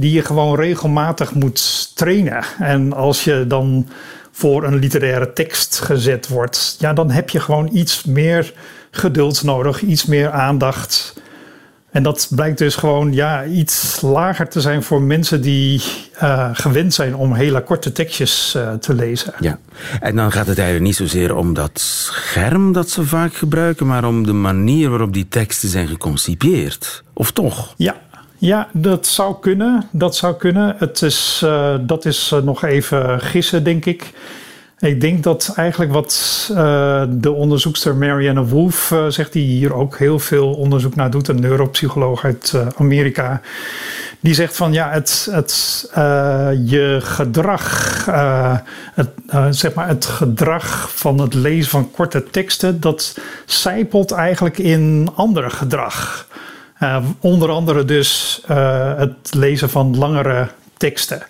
die 0.00 0.12
je 0.12 0.22
gewoon 0.22 0.56
regelmatig 0.56 1.34
moet 1.34 1.90
trainen. 1.94 2.44
En 2.58 2.92
als 2.92 3.24
je 3.24 3.44
dan 3.48 3.88
voor 4.30 4.64
een 4.64 4.78
literaire 4.78 5.32
tekst 5.32 5.80
gezet 5.80 6.28
wordt, 6.28 6.76
ja, 6.78 6.92
dan 6.92 7.10
heb 7.10 7.30
je 7.30 7.40
gewoon 7.40 7.68
iets 7.72 8.04
meer 8.04 8.52
geduld 8.90 9.42
nodig, 9.42 9.82
iets 9.82 10.06
meer 10.06 10.30
aandacht. 10.30 11.20
En 11.90 12.02
dat 12.02 12.28
blijkt 12.30 12.58
dus 12.58 12.74
gewoon 12.74 13.12
ja, 13.12 13.44
iets 13.44 14.00
lager 14.00 14.48
te 14.48 14.60
zijn 14.60 14.82
voor 14.82 15.02
mensen 15.02 15.40
die 15.40 15.82
uh, 16.22 16.48
gewend 16.52 16.94
zijn 16.94 17.14
om 17.14 17.34
hele 17.34 17.62
korte 17.62 17.92
tekstjes 17.92 18.54
uh, 18.56 18.72
te 18.72 18.94
lezen. 18.94 19.34
Ja, 19.40 19.58
en 20.00 20.16
dan 20.16 20.32
gaat 20.32 20.46
het 20.46 20.58
eigenlijk 20.58 20.86
niet 20.86 20.96
zozeer 20.96 21.36
om 21.36 21.54
dat 21.54 21.70
scherm 21.80 22.72
dat 22.72 22.90
ze 22.90 23.04
vaak 23.04 23.34
gebruiken, 23.34 23.86
maar 23.86 24.04
om 24.04 24.26
de 24.26 24.32
manier 24.32 24.90
waarop 24.90 25.12
die 25.12 25.28
teksten 25.28 25.68
zijn 25.68 25.88
geconcipieerd. 25.88 27.02
Of 27.12 27.30
toch? 27.30 27.74
Ja, 27.76 27.96
ja, 28.40 28.68
dat 28.72 29.06
zou 29.06 29.34
kunnen. 29.40 29.88
Dat 29.90 30.16
zou 30.16 30.34
kunnen. 30.34 30.74
Het 30.78 31.02
is, 31.02 31.40
uh, 31.44 31.74
dat 31.80 32.04
is 32.04 32.30
uh, 32.34 32.40
nog 32.40 32.64
even 32.64 33.20
gissen, 33.20 33.64
denk 33.64 33.84
ik. 33.84 34.12
Ik 34.78 35.00
denk 35.00 35.22
dat 35.22 35.52
eigenlijk 35.56 35.92
wat 35.92 36.48
uh, 36.52 37.02
de 37.08 37.32
onderzoekster 37.32 37.96
Marianne 37.96 38.44
Wolf 38.44 38.94
zegt, 39.08 39.32
die 39.32 39.44
hier 39.46 39.74
ook 39.74 39.98
heel 39.98 40.18
veel 40.18 40.54
onderzoek 40.54 40.94
naar 40.94 41.10
doet, 41.10 41.28
een 41.28 41.40
neuropsycholoog 41.40 42.24
uit 42.24 42.54
Amerika, 42.76 43.40
die 44.20 44.34
zegt 44.34 44.56
van 44.56 44.72
ja, 44.72 44.90
het, 44.90 45.28
het, 45.30 45.90
je 46.64 46.98
gedrag, 47.00 48.04
het, 48.94 49.10
zeg 49.50 49.74
maar 49.74 49.88
het 49.88 50.04
gedrag 50.04 50.90
van 50.94 51.18
het 51.18 51.34
lezen 51.34 51.70
van 51.70 51.90
korte 51.90 52.24
teksten, 52.30 52.80
dat 52.80 53.18
zijpelt 53.44 54.12
eigenlijk 54.12 54.58
in 54.58 55.08
ander 55.14 55.50
gedrag. 55.50 56.28
Uh, 56.82 57.04
onder 57.20 57.50
andere 57.50 57.84
dus 57.84 58.42
uh, 58.50 58.96
het 58.96 59.34
lezen 59.34 59.70
van 59.70 59.98
langere 59.98 60.48
teksten. 60.76 61.22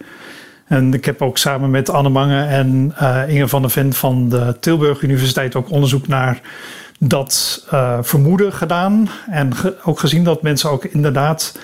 En 0.66 0.94
ik 0.94 1.04
heb 1.04 1.22
ook 1.22 1.38
samen 1.38 1.70
met 1.70 1.90
Anne 1.90 2.08
Mange 2.08 2.42
en 2.42 2.94
uh, 3.02 3.22
Inge 3.28 3.48
van 3.48 3.62
der 3.62 3.70
Ven 3.70 3.92
van 3.92 4.28
de 4.28 4.56
Tilburg 4.60 5.02
Universiteit 5.02 5.54
ook 5.54 5.70
onderzoek 5.70 6.06
naar 6.08 6.40
dat 6.98 7.64
vermoeden 8.00 8.52
gedaan. 8.52 9.08
En 9.30 9.52
ook 9.84 9.98
gezien 9.98 10.24
dat 10.24 10.42
mensen 10.42 10.70
ook 10.70 10.84
inderdaad 10.84 11.58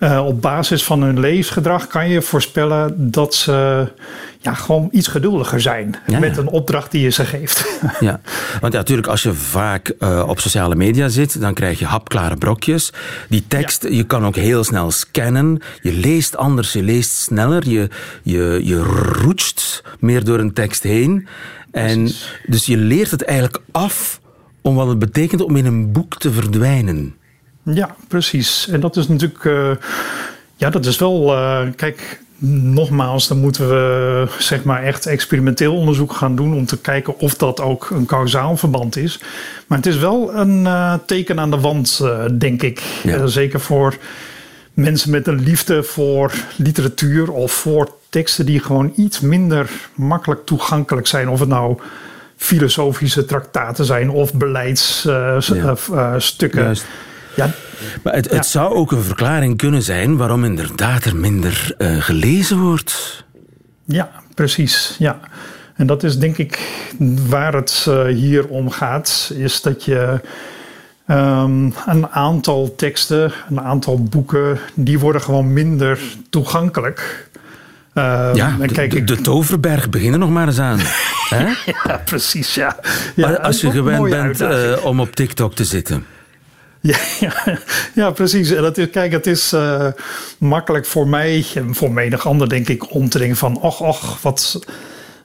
uh, 0.00 0.26
op 0.26 0.42
basis 0.42 0.84
van 0.84 1.02
hun 1.02 1.20
leesgedrag 1.20 1.86
kan 1.86 2.08
je 2.08 2.22
voorspellen 2.22 3.10
dat 3.10 3.34
ze 3.34 3.88
ja, 4.38 4.54
gewoon 4.54 4.88
iets 4.92 5.06
geduldiger 5.06 5.60
zijn 5.60 5.94
ja, 6.06 6.18
met 6.18 6.34
ja. 6.34 6.40
een 6.40 6.48
opdracht 6.48 6.90
die 6.90 7.02
je 7.02 7.10
ze 7.10 7.24
geeft. 7.24 7.64
Ja, 8.00 8.20
want 8.60 8.72
ja, 8.72 8.78
natuurlijk 8.78 9.08
als 9.08 9.22
je 9.22 9.34
vaak 9.34 9.92
uh, 9.98 10.24
op 10.28 10.40
sociale 10.40 10.74
media 10.74 11.08
zit, 11.08 11.40
dan 11.40 11.54
krijg 11.54 11.78
je 11.78 11.84
hapklare 11.84 12.36
brokjes. 12.36 12.92
Die 13.28 13.44
tekst, 13.48 13.82
je 13.88 14.04
kan 14.04 14.26
ook 14.26 14.36
heel 14.36 14.64
snel 14.64 14.90
scannen. 14.90 15.62
Je 15.82 15.92
leest 15.92 16.36
anders, 16.36 16.72
je 16.72 16.82
leest 16.82 17.10
sneller. 17.10 17.68
Je, 17.68 17.88
je, 18.22 18.60
je 18.62 18.82
roetst 19.22 19.82
meer 19.98 20.24
door 20.24 20.38
een 20.38 20.52
tekst 20.52 20.82
heen. 20.82 21.26
En 21.70 22.10
dus 22.46 22.66
je 22.66 22.76
leert 22.76 23.10
het 23.10 23.24
eigenlijk 23.24 23.62
af 23.70 24.20
om 24.62 24.74
wat 24.74 24.88
het 24.88 24.98
betekent 24.98 25.42
om 25.42 25.56
in 25.56 25.66
een 25.66 25.92
boek 25.92 26.18
te 26.18 26.32
verdwijnen. 26.32 27.14
Ja, 27.62 27.94
precies. 28.08 28.68
En 28.68 28.80
dat 28.80 28.96
is 28.96 29.08
natuurlijk, 29.08 29.44
uh, 29.44 29.70
ja, 30.56 30.70
dat 30.70 30.86
is 30.86 30.98
wel, 30.98 31.32
uh, 31.32 31.60
kijk, 31.76 32.20
nogmaals, 32.72 33.28
dan 33.28 33.38
moeten 33.38 33.68
we 33.68 34.26
zeg 34.38 34.64
maar 34.64 34.82
echt 34.82 35.06
experimenteel 35.06 35.74
onderzoek 35.74 36.12
gaan 36.12 36.36
doen 36.36 36.54
om 36.54 36.66
te 36.66 36.78
kijken 36.78 37.18
of 37.18 37.34
dat 37.34 37.60
ook 37.60 37.90
een 37.90 38.06
kausaal 38.06 38.56
verband 38.56 38.96
is. 38.96 39.20
Maar 39.66 39.78
het 39.78 39.86
is 39.86 39.96
wel 39.96 40.34
een 40.34 40.64
uh, 40.64 40.94
teken 41.06 41.40
aan 41.40 41.50
de 41.50 41.60
wand, 41.60 42.04
denk 42.38 42.62
ik. 42.62 42.82
Ja. 43.02 43.26
zeker 43.26 43.60
voor 43.60 43.96
mensen 44.74 45.10
met 45.10 45.26
een 45.26 45.42
liefde 45.42 45.82
voor 45.82 46.32
literatuur 46.56 47.32
of 47.32 47.52
voor 47.52 47.94
teksten 48.08 48.46
die 48.46 48.60
gewoon 48.60 48.92
iets 48.96 49.20
minder 49.20 49.70
makkelijk 49.94 50.46
toegankelijk 50.46 51.06
zijn. 51.06 51.28
Of 51.28 51.40
het 51.40 51.48
nou 51.48 51.78
filosofische 52.36 53.24
traktaten 53.24 53.84
zijn 53.84 54.10
of 54.10 54.34
beleidsstukken. 54.34 56.64
Ja. 56.64 56.74
Ja, 57.36 57.50
maar 58.02 58.14
het, 58.14 58.30
het 58.30 58.46
zou 58.46 58.74
ook 58.74 58.92
een 58.92 59.02
verklaring 59.02 59.56
kunnen 59.56 59.82
zijn 59.82 60.16
waarom 60.16 60.44
inderdaad 60.44 61.04
er 61.04 61.16
minder 61.16 61.74
uh, 61.78 62.02
gelezen 62.02 62.58
wordt. 62.58 63.24
Ja, 63.84 64.10
precies. 64.34 64.96
Ja. 64.98 65.20
En 65.74 65.86
dat 65.86 66.02
is 66.02 66.18
denk 66.18 66.38
ik 66.38 66.58
waar 67.28 67.52
het 67.52 67.86
uh, 67.88 68.04
hier 68.04 68.48
om 68.48 68.70
gaat, 68.70 69.32
is 69.34 69.62
dat 69.62 69.84
je 69.84 70.20
um, 71.06 71.74
een 71.86 72.08
aantal 72.10 72.74
teksten, 72.76 73.32
een 73.48 73.60
aantal 73.60 74.02
boeken, 74.02 74.58
die 74.74 74.98
worden 74.98 75.22
gewoon 75.22 75.52
minder 75.52 75.98
toegankelijk. 76.30 77.28
Uh, 77.94 78.30
ja, 78.34 78.56
de, 78.60 78.66
kijk, 78.66 78.90
de, 78.90 79.04
de, 79.04 79.20
Toverberg 79.20 79.90
beginnen 79.90 80.20
nog 80.20 80.30
maar 80.30 80.46
eens 80.46 80.58
aan. 80.58 80.78
ja, 81.86 82.00
precies. 82.04 82.54
Ja. 82.54 82.76
ja 83.14 83.32
Als 83.32 83.60
je 83.60 83.70
gewend 83.70 84.10
bent 84.10 84.40
uh, 84.40 84.84
om 84.84 85.00
op 85.00 85.14
TikTok 85.14 85.54
te 85.54 85.64
zitten. 85.64 86.06
Ja, 87.20 87.58
ja, 87.94 88.10
precies. 88.10 88.48
Dat 88.48 88.78
is, 88.78 88.90
kijk, 88.90 89.12
het 89.12 89.26
is 89.26 89.52
uh, 89.52 89.86
makkelijk 90.38 90.86
voor 90.86 91.08
mij 91.08 91.46
en 91.54 91.74
voor 91.74 91.92
menig 91.92 92.26
ander, 92.26 92.48
denk 92.48 92.68
ik, 92.68 92.94
om 92.94 93.08
te 93.08 93.18
denken 93.18 93.36
van, 93.36 93.60
och, 93.60 93.80
och, 93.80 94.22
wat, 94.22 94.60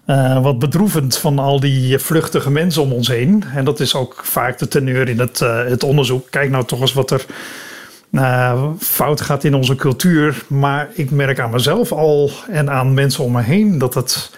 uh, 0.07 0.43
wat 0.43 0.59
bedroevend 0.59 1.17
van 1.17 1.39
al 1.39 1.59
die 1.59 1.99
vluchtige 1.99 2.51
mensen 2.51 2.81
om 2.81 2.91
ons 2.91 3.07
heen. 3.07 3.43
En 3.53 3.65
dat 3.65 3.79
is 3.79 3.95
ook 3.95 4.19
vaak 4.23 4.57
de 4.57 4.67
teneur 4.67 5.09
in 5.09 5.19
het, 5.19 5.41
uh, 5.41 5.63
het 5.63 5.83
onderzoek. 5.83 6.27
Kijk 6.29 6.49
nou 6.49 6.65
toch 6.65 6.81
eens 6.81 6.93
wat 6.93 7.11
er 7.11 7.25
fout 8.79 9.21
gaat 9.21 9.43
in 9.43 9.55
onze 9.55 9.75
cultuur. 9.75 10.43
Maar 10.47 10.89
ik 10.93 11.11
merk 11.11 11.39
aan 11.39 11.51
mezelf 11.51 11.91
al 11.91 12.31
en 12.49 12.69
aan 12.69 12.93
mensen 12.93 13.23
om 13.23 13.31
me 13.31 13.41
heen 13.41 13.77
dat 13.77 13.93
het 13.93 14.31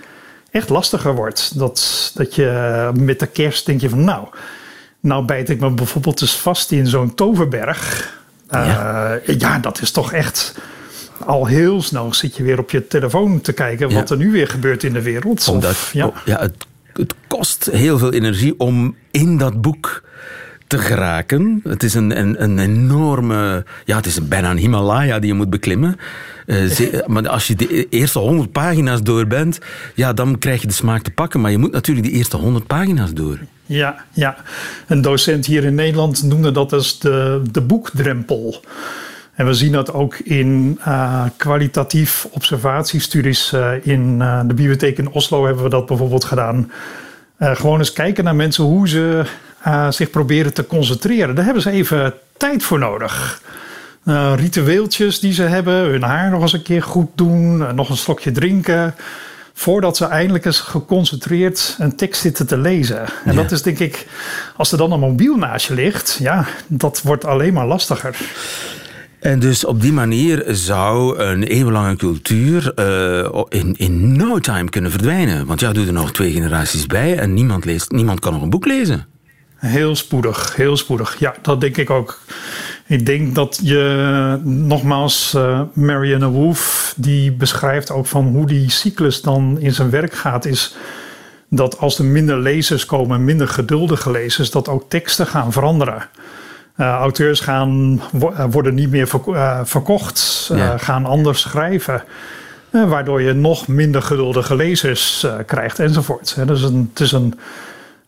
echt 0.51 0.69
lastiger 0.69 1.15
wordt. 1.15 1.60
Dat, 1.60 2.12
dat 2.15 2.36
je 2.36 2.91
met 2.93 3.19
de 3.19 3.27
kerst 3.27 3.65
denk 3.65 3.82
je 3.82 3.89
van 3.89 4.03
nou, 4.03 4.27
nou 4.99 5.25
bijt 5.25 5.49
ik 5.49 5.60
me 5.60 5.69
bijvoorbeeld 5.69 6.21
eens 6.21 6.38
vast 6.38 6.71
in 6.71 6.88
zo'n 6.88 7.15
toverberg. 7.15 8.15
Uh, 8.51 9.13
ja. 9.25 9.60
dat 9.60 9.81
is 9.81 9.91
toch 9.91 10.13
echt 10.13 10.55
al 11.25 11.45
heel 11.45 11.81
snel 11.81 12.13
zit 12.13 12.38
je 12.38 12.43
weer 12.43 12.60
op 12.60 12.71
je 12.71 12.88
telefoon 12.88 13.41
te 13.41 13.53
kijken 13.53 13.93
wat 13.93 14.10
er 14.10 14.17
nu 14.17 14.31
weer 14.31 14.47
gebeurt 14.47 14.83
in 14.83 14.93
de 14.93 15.01
wereld. 15.01 15.47
Omdat, 15.47 15.89
ja. 15.93 16.12
ja, 16.25 16.39
het, 16.39 16.65
het 16.93 17.15
kost 17.27 17.69
heel 17.71 17.97
veel 17.97 18.13
energie 18.13 18.60
om 18.60 18.95
in 19.12 19.38
dat 19.38 19.62
boek 19.62 20.03
te 20.67 20.77
geraken. 20.77 21.60
Het 21.63 21.84
is 21.84 21.93
een, 21.93 22.19
een, 22.19 22.43
een 22.43 22.60
enorme... 22.60 23.65
Ja, 23.86 23.95
het 23.95 24.06
is 24.06 24.27
bijna 24.27 24.51
een 24.51 24.58
Himalaya 24.58 25.19
die 25.19 25.30
je 25.30 25.36
moet 25.36 25.49
beklimmen. 25.49 25.95
Uh, 26.45 26.71
maar 27.06 27.30
als 27.30 27.47
je 27.47 27.56
de 27.56 27.89
eerste 27.89 28.19
100 28.19 28.51
pagina's 28.51 29.03
door 29.03 29.27
bent, 29.27 29.60
ja, 29.95 30.13
dan 30.13 30.38
krijg 30.38 30.62
je 30.62 30.67
de 30.67 30.73
smaak 30.73 31.01
te 31.01 31.12
pakken. 31.12 31.41
Maar 31.41 31.51
je 31.51 31.58
moet 31.58 31.71
natuurlijk 31.71 32.08
die 32.08 32.15
eerste 32.15 32.38
100 32.38 32.67
pagina's 32.67 33.13
door. 33.13 33.39
Ja, 33.65 33.95
ja. 34.12 34.38
Een 34.88 35.01
docent 35.01 35.45
hier 35.45 35.63
in 35.63 35.75
Nederland 35.75 36.23
noemde 36.23 36.51
dat 36.51 36.73
als 36.73 36.99
de, 36.99 37.41
de 37.51 37.62
boekdrempel. 37.62 38.63
En 39.34 39.45
we 39.45 39.53
zien 39.53 39.71
dat 39.71 39.93
ook 39.93 40.17
in 40.17 40.80
uh, 40.88 41.23
kwalitatief 41.38 42.27
observatiestudies. 42.32 43.53
Uh, 43.53 43.71
in 43.82 44.19
de 44.19 44.53
bibliotheek 44.53 44.97
in 44.97 45.10
Oslo 45.10 45.45
hebben 45.45 45.63
we 45.63 45.69
dat 45.69 45.86
bijvoorbeeld 45.86 46.23
gedaan. 46.23 46.71
gewoon 47.39 47.80
eens 47.80 47.93
kijken 47.93 48.23
naar 48.23 48.36
mensen 48.36 48.63
hoe 48.63 48.88
ze 48.88 49.25
uh, 49.67 49.91
zich 49.91 50.10
proberen 50.10 50.53
te 50.53 50.67
concentreren. 50.67 51.36
Daar 51.36 51.45
hebben 51.45 51.63
ze 51.63 51.71
even 51.71 52.13
tijd 52.38 52.63
voor 52.63 52.80
nodig. 52.80 53.41
Uh, 54.06 54.34
ritueeltjes 54.36 55.19
die 55.19 55.34
ze 55.34 55.43
hebben, 55.43 55.73
hun 55.73 56.03
haar 56.03 56.30
nog 56.30 56.41
eens 56.41 56.53
een 56.53 56.62
keer 56.62 56.84
goed 56.84 57.10
doen, 57.15 57.60
uh, 57.60 57.71
nog 57.71 57.89
een 57.89 57.97
slokje 57.97 58.32
drinken. 58.32 58.95
Voordat 59.53 59.97
ze 59.97 60.06
eindelijk 60.06 60.45
eens 60.45 60.60
geconcentreerd 60.60 61.75
een 61.80 61.95
tekst 61.95 62.21
zitten 62.21 62.47
te 62.47 62.58
lezen. 62.58 63.06
En 63.25 63.36
dat 63.36 63.51
is 63.51 63.62
denk 63.62 63.80
ik, 63.80 64.08
als 64.56 64.71
er 64.71 64.77
dan 64.77 64.91
een 64.91 64.99
mobiel 64.99 65.36
naast 65.36 65.67
je 65.67 65.73
ligt, 65.73 66.17
ja, 66.19 66.45
dat 66.67 67.01
wordt 67.01 67.25
alleen 67.25 67.53
maar 67.53 67.67
lastiger. 67.67 68.17
En 69.19 69.39
dus 69.39 69.65
op 69.65 69.82
die 69.82 69.93
manier 69.93 70.43
zou 70.47 71.17
een 71.17 71.43
eeuwenlange 71.43 71.95
cultuur 71.95 72.71
uh, 72.75 73.41
in, 73.49 73.73
in 73.77 74.17
no 74.17 74.39
time 74.39 74.69
kunnen 74.69 74.91
verdwijnen. 74.91 75.45
Want 75.45 75.60
ja, 75.60 75.71
doe 75.71 75.86
er 75.86 75.93
nog 75.93 76.12
twee 76.12 76.32
generaties 76.32 76.86
bij 76.86 77.17
en 77.17 77.34
niemand, 77.34 77.65
leest, 77.65 77.91
niemand 77.91 78.19
kan 78.19 78.34
nog 78.34 78.41
een 78.41 78.49
boek 78.49 78.65
lezen. 78.65 79.16
Heel 79.57 79.95
spoedig, 79.95 80.55
heel 80.55 80.77
spoedig. 80.77 81.19
Ja, 81.19 81.35
dat 81.41 81.61
denk 81.61 81.77
ik 81.77 81.89
ook. 81.89 82.19
Ik 82.85 83.05
denk 83.05 83.35
dat 83.35 83.59
je, 83.63 84.39
nogmaals, 84.43 85.33
uh, 85.35 85.61
Marianne 85.73 86.27
Wolf, 86.27 86.93
die 86.97 87.31
beschrijft 87.31 87.91
ook 87.91 88.05
van 88.05 88.25
hoe 88.25 88.45
die 88.45 88.71
cyclus 88.71 89.21
dan 89.21 89.57
in 89.59 89.73
zijn 89.73 89.89
werk 89.89 90.13
gaat, 90.13 90.45
is 90.45 90.75
dat 91.49 91.79
als 91.79 91.99
er 91.99 92.05
minder 92.05 92.39
lezers 92.39 92.85
komen, 92.85 93.23
minder 93.23 93.47
geduldige 93.47 94.11
lezers, 94.11 94.51
dat 94.51 94.67
ook 94.67 94.89
teksten 94.89 95.27
gaan 95.27 95.51
veranderen. 95.51 96.07
Uh, 96.77 96.87
auteurs 96.87 97.39
gaan, 97.39 98.01
eh, 98.19 98.45
worden 98.49 98.75
niet 98.75 98.89
meer 98.89 99.07
verkocht, 99.63 100.51
gaan 100.77 101.05
anders 101.05 101.41
schrijven. 101.41 102.03
waardoor 102.71 103.21
je 103.21 103.33
nog 103.33 103.67
minder 103.67 104.01
geduldige 104.01 104.55
lezers 104.55 105.27
krijgt 105.45 105.79
enzovoort. 105.79 106.35
Dus 106.47 106.61
een, 106.61 106.89
het 106.93 106.99
is 106.99 107.11
een 107.11 107.33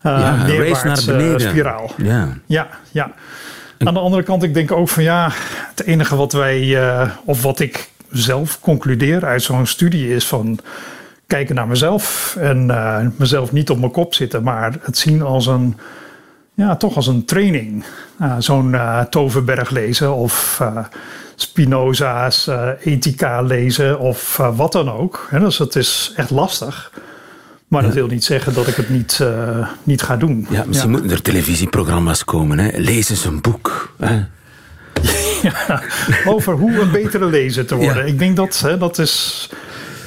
ja, 0.02 0.46
neerwaarts 0.46 0.84
naar 0.84 1.18
beneden. 1.18 1.42
Uh, 1.42 1.50
spiraal. 1.50 1.92
Ja. 1.98 2.38
ja, 2.46 2.68
ja. 2.92 3.12
Aan 3.78 3.94
de 3.94 4.00
andere 4.00 4.24
kant, 4.24 4.44
ik 4.44 4.54
denk 4.54 4.72
ook 4.72 4.90
van 4.90 5.04
ja, 5.04 5.32
het 5.70 5.84
enige 5.84 6.16
wat 6.16 6.34
wij, 6.34 6.62
uh, 6.62 7.10
of 7.26 7.42
wat 7.42 7.60
ik 7.60 7.90
zelf 8.12 8.60
concludeer 8.60 9.26
uit 9.26 9.42
zo'n 9.42 9.66
studie 9.66 10.16
is 10.16 10.28
van 10.28 10.60
kijken 11.28 11.56
naar 11.56 11.68
mezelf 11.68 12.36
en 12.40 12.68
uh, 12.68 12.98
mezelf 13.16 13.52
niet 13.52 13.70
op 13.70 13.80
mijn 13.80 13.92
kop 13.92 14.14
zitten, 14.14 14.44
maar 14.44 14.76
het 14.82 14.98
zien 14.98 15.22
als 15.22 15.48
een, 15.48 15.78
ja, 16.54 16.76
toch 16.76 16.96
als 16.96 17.08
een 17.08 17.26
training. 17.26 17.84
zo'n 18.40 18.76
Toverberg 19.10 19.70
lezen 19.70 20.14
of 20.14 20.62
Spinoza's 21.36 22.50
ethica 22.84 23.42
lezen 23.42 24.00
of 24.00 24.38
wat 24.38 24.72
dan 24.72 24.92
ook. 24.92 25.30
dus 25.32 25.58
het 25.58 25.76
is 25.76 26.14
echt 26.16 26.30
lastig. 26.30 26.92
Maar 27.70 27.82
dat 27.82 27.94
wil 27.94 28.08
niet 28.08 28.24
zeggen 28.24 28.54
dat 28.54 28.68
ik 28.68 28.76
het 28.76 28.90
niet, 28.90 29.20
uh, 29.22 29.68
niet 29.84 30.02
ga 30.02 30.18
doen. 30.18 30.48
Ja, 30.50 30.64
misschien 30.68 30.90
moeten 30.92 31.12
er 31.12 31.22
televisieprogramma's 31.22 32.24
komen. 32.26 32.60
Hè? 32.60 32.78
Lees 32.78 33.10
eens 33.10 33.26
een 33.26 33.42
boek. 33.42 33.94
Hè? 33.98 34.16
ja, 35.50 35.82
over 36.26 36.54
hoe 36.54 36.80
een 36.80 36.92
betere 36.92 37.26
lezer 37.26 37.66
te 37.66 37.76
worden. 37.76 38.08
Ik 38.08 38.20
denk 38.20 38.36
dat 38.36 38.60
hè, 38.60 38.78
dat 38.78 38.98
is. 38.98 39.50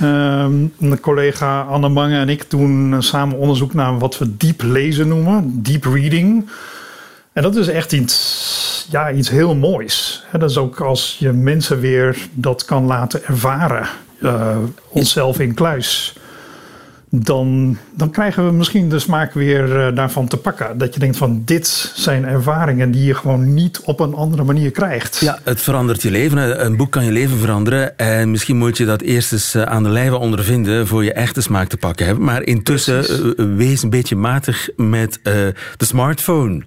Um, 0.02 0.72
mijn 0.76 1.00
collega 1.00 1.60
Anne 1.60 1.88
Mange 1.88 2.18
en 2.18 2.28
ik 2.28 2.50
doen 2.50 2.96
samen 2.98 3.38
onderzoek 3.38 3.74
naar 3.74 3.98
wat 3.98 4.18
we 4.18 4.36
diep 4.36 4.62
lezen 4.62 5.08
noemen, 5.08 5.62
deep 5.62 5.84
reading. 5.84 6.48
En 7.32 7.42
dat 7.42 7.56
is 7.56 7.68
echt 7.68 7.92
iets, 7.92 8.88
ja, 8.90 9.10
iets 9.10 9.30
heel 9.30 9.54
moois. 9.54 10.24
Dat 10.32 10.50
is 10.50 10.56
ook 10.56 10.80
als 10.80 11.16
je 11.18 11.32
mensen 11.32 11.80
weer 11.80 12.28
dat 12.34 12.64
kan 12.64 12.86
laten 12.86 13.24
ervaren, 13.24 13.88
uh, 14.20 14.56
onszelf 14.88 15.40
in 15.40 15.54
kluis 15.54 16.14
dan, 17.14 17.76
dan 17.94 18.10
krijgen 18.10 18.46
we 18.46 18.52
misschien 18.52 18.88
de 18.88 18.98
smaak 18.98 19.32
weer 19.32 19.88
uh, 19.88 19.96
daarvan 19.96 20.28
te 20.28 20.36
pakken. 20.36 20.78
Dat 20.78 20.94
je 20.94 21.00
denkt 21.00 21.16
van 21.16 21.42
dit 21.44 21.92
zijn 21.94 22.24
ervaringen 22.24 22.90
die 22.90 23.04
je 23.04 23.14
gewoon 23.14 23.54
niet 23.54 23.80
op 23.84 24.00
een 24.00 24.14
andere 24.14 24.44
manier 24.44 24.70
krijgt. 24.70 25.18
Ja, 25.20 25.38
het 25.44 25.60
verandert 25.60 26.02
je 26.02 26.10
leven. 26.10 26.64
Een 26.64 26.76
boek 26.76 26.90
kan 26.90 27.04
je 27.04 27.12
leven 27.12 27.38
veranderen. 27.38 27.98
En 27.98 28.30
misschien 28.30 28.56
moet 28.56 28.76
je 28.76 28.84
dat 28.84 29.00
eerst 29.00 29.32
eens 29.32 29.54
eh, 29.54 29.62
aan 29.62 29.82
de 29.82 29.88
lijve 29.88 30.16
ondervinden 30.16 30.86
voor 30.86 31.04
je 31.04 31.12
echte 31.12 31.40
smaak 31.40 31.68
te 31.68 31.76
pakken 31.76 32.06
hebben. 32.06 32.24
Maar 32.24 32.42
intussen 32.42 33.04
uh, 33.10 33.56
wees 33.56 33.82
een 33.82 33.90
beetje 33.90 34.16
matig 34.16 34.68
met 34.76 35.20
de 35.22 35.54
smartphone. 35.84 36.62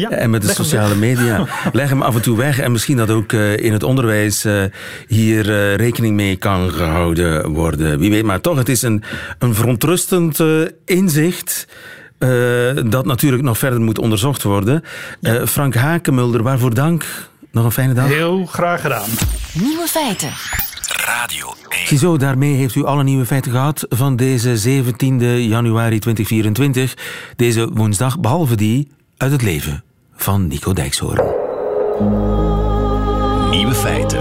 Ja, 0.00 0.10
en 0.10 0.30
met 0.30 0.42
de 0.42 0.52
sociale 0.52 0.94
media. 0.94 1.46
Leg 1.72 1.88
hem 1.88 2.02
af 2.02 2.14
en 2.14 2.22
toe 2.22 2.36
weg. 2.36 2.58
En 2.58 2.72
misschien 2.72 2.96
dat 2.96 3.10
ook 3.10 3.32
uh, 3.32 3.56
in 3.56 3.72
het 3.72 3.82
onderwijs 3.82 4.44
uh, 4.44 4.64
hier 5.06 5.74
rekening 5.76 6.16
mee 6.16 6.36
kan 6.36 6.70
gehouden 6.70 7.50
worden. 7.50 7.98
Wie 7.98 8.10
weet. 8.10 8.24
Maar 8.24 8.40
toch, 8.40 8.56
het 8.56 8.68
is 8.68 8.82
een, 8.82 9.02
een 9.38 9.54
verontrustend 9.54 10.38
inzicht. 10.84 11.66
dat 12.86 13.04
natuurlijk 13.04 13.42
nog 13.42 13.58
verder 13.58 13.80
moet 13.80 13.98
onderzocht 13.98 14.42
worden. 14.42 14.84
Ja. 15.20 15.46
Frank 15.46 15.74
Hakenmulder, 15.74 16.42
waarvoor 16.42 16.74
dank. 16.74 17.04
Nog 17.52 17.64
een 17.64 17.72
fijne 17.72 17.94
dag. 17.94 18.06
Heel 18.08 18.46
graag 18.46 18.80
gedaan. 18.80 19.08
Nieuwe 19.52 19.86
feiten. 19.86 20.32
Radio 21.06 21.54
1. 21.68 21.86
Ziezo, 21.86 22.16
daarmee 22.16 22.54
heeft 22.54 22.74
u 22.74 22.84
alle 22.84 23.02
nieuwe 23.02 23.26
feiten 23.26 23.50
gehad 23.50 23.86
van 23.88 24.16
deze 24.16 24.56
17 24.56 25.42
januari 25.48 25.98
2024. 25.98 26.94
Deze 27.36 27.68
woensdag, 27.72 28.20
behalve 28.20 28.54
die 28.54 28.88
uit 29.16 29.32
het 29.32 29.42
leven 29.42 29.84
van 30.22 30.46
Nico 30.46 30.72
Dijkshoorn. 30.72 31.24
Nieuwe 33.50 33.74
feiten. 33.74 34.18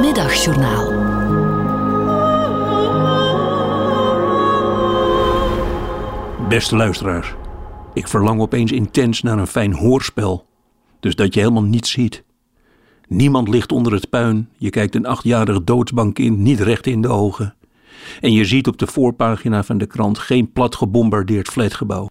Middagjournaal. 0.00 1.04
Beste 6.48 6.76
luisteraars, 6.76 7.34
ik 7.94 8.08
verlang 8.08 8.40
opeens 8.40 8.72
intens 8.72 9.22
naar 9.22 9.38
een 9.38 9.46
fijn 9.46 9.72
hoorspel. 9.72 10.46
Dus 11.00 11.14
dat 11.14 11.34
je 11.34 11.40
helemaal 11.40 11.62
niets 11.62 11.90
ziet. 11.90 12.24
Niemand 13.08 13.48
ligt 13.48 13.72
onder 13.72 13.92
het 13.92 14.10
puin, 14.10 14.48
je 14.56 14.70
kijkt 14.70 14.94
een 14.94 15.06
achtjarig 15.06 15.64
doodsbankkind 15.64 16.38
niet 16.38 16.60
recht 16.60 16.86
in 16.86 17.00
de 17.02 17.08
ogen. 17.08 17.54
En 18.20 18.32
je 18.32 18.44
ziet 18.44 18.66
op 18.66 18.78
de 18.78 18.86
voorpagina 18.86 19.62
van 19.62 19.78
de 19.78 19.86
krant 19.86 20.18
geen 20.18 20.52
plat 20.52 20.74
gebombardeerd 20.74 21.48
flatgebouw. 21.48 22.08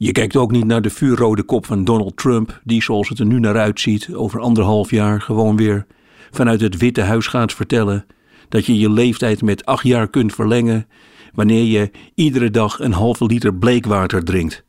Je 0.00 0.12
kijkt 0.12 0.36
ook 0.36 0.50
niet 0.50 0.64
naar 0.64 0.82
de 0.82 0.90
vuurrode 0.90 1.42
kop 1.42 1.66
van 1.66 1.84
Donald 1.84 2.16
Trump, 2.16 2.60
die 2.64 2.82
zoals 2.82 3.08
het 3.08 3.18
er 3.18 3.26
nu 3.26 3.40
naar 3.40 3.58
uitziet, 3.58 4.14
over 4.14 4.40
anderhalf 4.40 4.90
jaar 4.90 5.20
gewoon 5.20 5.56
weer 5.56 5.86
vanuit 6.30 6.60
het 6.60 6.76
Witte 6.76 7.00
Huis 7.00 7.26
gaat 7.26 7.52
vertellen 7.52 8.06
dat 8.48 8.66
je 8.66 8.78
je 8.78 8.90
leeftijd 8.90 9.42
met 9.42 9.64
acht 9.64 9.86
jaar 9.86 10.08
kunt 10.08 10.34
verlengen 10.34 10.86
wanneer 11.32 11.64
je 11.64 11.90
iedere 12.14 12.50
dag 12.50 12.80
een 12.80 12.92
halve 12.92 13.24
liter 13.24 13.54
bleekwater 13.54 14.24
drinkt. 14.24 14.64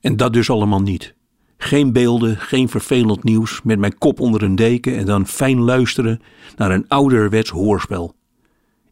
En 0.00 0.16
dat 0.16 0.32
dus 0.32 0.50
allemaal 0.50 0.82
niet. 0.82 1.14
Geen 1.56 1.92
beelden, 1.92 2.36
geen 2.36 2.68
vervelend 2.68 3.24
nieuws, 3.24 3.60
met 3.62 3.78
mijn 3.78 3.98
kop 3.98 4.20
onder 4.20 4.42
een 4.42 4.56
deken 4.56 4.96
en 4.96 5.06
dan 5.06 5.26
fijn 5.26 5.60
luisteren 5.60 6.20
naar 6.56 6.70
een 6.70 6.88
ouderwets 6.88 7.50
hoorspel. 7.50 8.14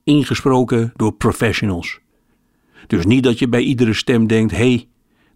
Ingesproken 0.05 0.93
door 0.97 1.13
professionals. 1.13 2.01
Dus 2.87 3.05
niet 3.07 3.23
dat 3.23 3.39
je 3.39 3.49
bij 3.49 3.63
iedere 3.63 3.95
stem 3.95 4.27
denkt: 4.27 4.53
hé, 4.53 4.57
hey, 4.57 4.87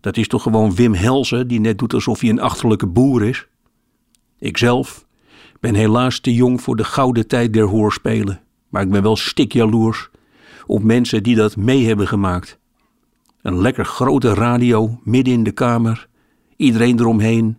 dat 0.06 0.16
is 0.16 0.28
toch 0.28 0.42
gewoon 0.42 0.74
Wim 0.74 0.94
Helsen, 0.94 1.48
die 1.48 1.60
net 1.60 1.78
doet 1.78 1.94
alsof 1.94 2.20
hij 2.20 2.30
een 2.30 2.40
achterlijke 2.40 2.86
boer 2.86 3.24
is? 3.24 3.46
Ikzelf 4.38 5.06
ben 5.60 5.74
helaas 5.74 6.20
te 6.20 6.34
jong 6.34 6.60
voor 6.60 6.76
de 6.76 6.84
gouden 6.84 7.26
tijd 7.26 7.52
der 7.52 7.64
hoorspelen, 7.64 8.40
maar 8.68 8.82
ik 8.82 8.90
ben 8.90 9.02
wel 9.02 9.16
stikjaloers 9.16 10.10
op 10.66 10.82
mensen 10.82 11.22
die 11.22 11.36
dat 11.36 11.56
mee 11.56 11.86
hebben 11.86 12.06
gemaakt. 12.06 12.58
Een 13.42 13.60
lekker 13.60 13.84
grote 13.84 14.34
radio 14.34 15.00
midden 15.02 15.34
in 15.34 15.42
de 15.42 15.52
kamer, 15.52 16.08
iedereen 16.56 17.00
eromheen, 17.00 17.58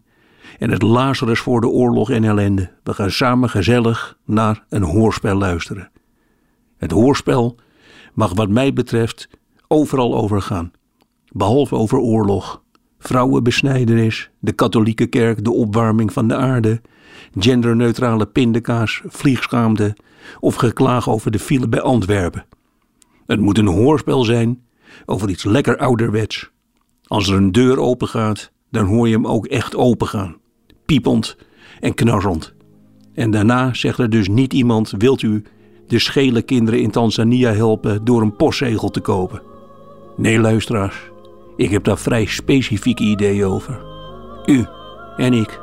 En 0.60 0.70
het 0.70 0.82
Lazarus 0.82 1.40
voor 1.40 1.62
de 1.62 1.68
oorlog 1.68 2.10
en 2.10 2.24
ellende. 2.24 2.72
We 2.84 2.94
gaan 2.94 3.12
samen 3.12 3.50
gezellig 3.50 4.18
naar 4.26 4.66
een 4.70 4.84
hoorspel 4.84 5.36
luisteren. 5.36 5.92
Het 6.78 6.92
hoorspel 6.92 7.56
mag 8.14 8.34
wat 8.34 8.50
mij 8.50 8.74
betreft 8.74 9.30
overal 9.68 10.16
overgaan. 10.16 10.72
Behalve 11.38 11.76
over 11.76 11.98
oorlog, 11.98 12.64
vrouwenbesnijdenis, 13.00 14.30
de 14.40 14.52
katholieke 14.52 15.08
kerk, 15.08 15.44
de 15.44 15.52
opwarming 15.52 16.14
van 16.14 16.28
de 16.28 16.36
aarde, 16.36 16.82
genderneutrale 17.40 18.26
pindakaas, 18.26 19.02
vliegschaamte 19.06 19.96
of 20.40 20.56
geklaag 20.56 21.10
over 21.10 21.32
de 21.32 21.40
file 21.40 21.68
bij 21.68 21.82
Antwerpen. 21.82 22.46
Het 23.26 23.40
moet 23.40 23.58
een 23.58 23.68
hoorspel 23.68 24.24
zijn 24.24 24.62
over 25.06 25.30
iets 25.30 25.44
lekker 25.44 25.78
ouderwets. 25.78 26.52
Als 27.04 27.28
er 27.28 27.36
een 27.36 27.52
deur 27.52 27.80
open 27.80 28.08
gaat, 28.08 28.52
dan 28.72 28.86
hoor 28.86 29.08
je 29.08 29.14
hem 29.14 29.28
ook 29.28 29.46
echt 29.46 29.76
open 29.76 30.08
gaan. 30.08 30.36
Piepend 30.86 31.38
en 31.80 31.94
knarrend. 31.94 32.54
En 33.14 33.32
daarna 33.32 33.74
zegt 33.74 34.00
er 34.00 34.10
dus 34.10 34.28
niet 34.28 34.54
iemand: 34.54 34.94
wilt 34.98 35.22
u 35.22 35.44
de 35.88 36.00
schele 36.00 36.42
kinderen 36.42 36.82
in 36.82 36.92
Tanzania 36.92 37.54
helpen 37.54 38.06
door 38.06 38.22
een 38.22 38.36
postzegel 38.36 38.90
te 38.90 39.00
kopen? 39.00 39.42
Nee, 40.16 40.40
luisteraars, 40.40 41.10
ik 41.58 41.70
heb 41.70 41.84
daar 41.84 41.98
vrij 41.98 42.26
specifieke 42.26 43.04
ideeën 43.04 43.46
over. 43.46 43.82
U 44.46 44.66
en 45.18 45.34
ik, 45.34 45.62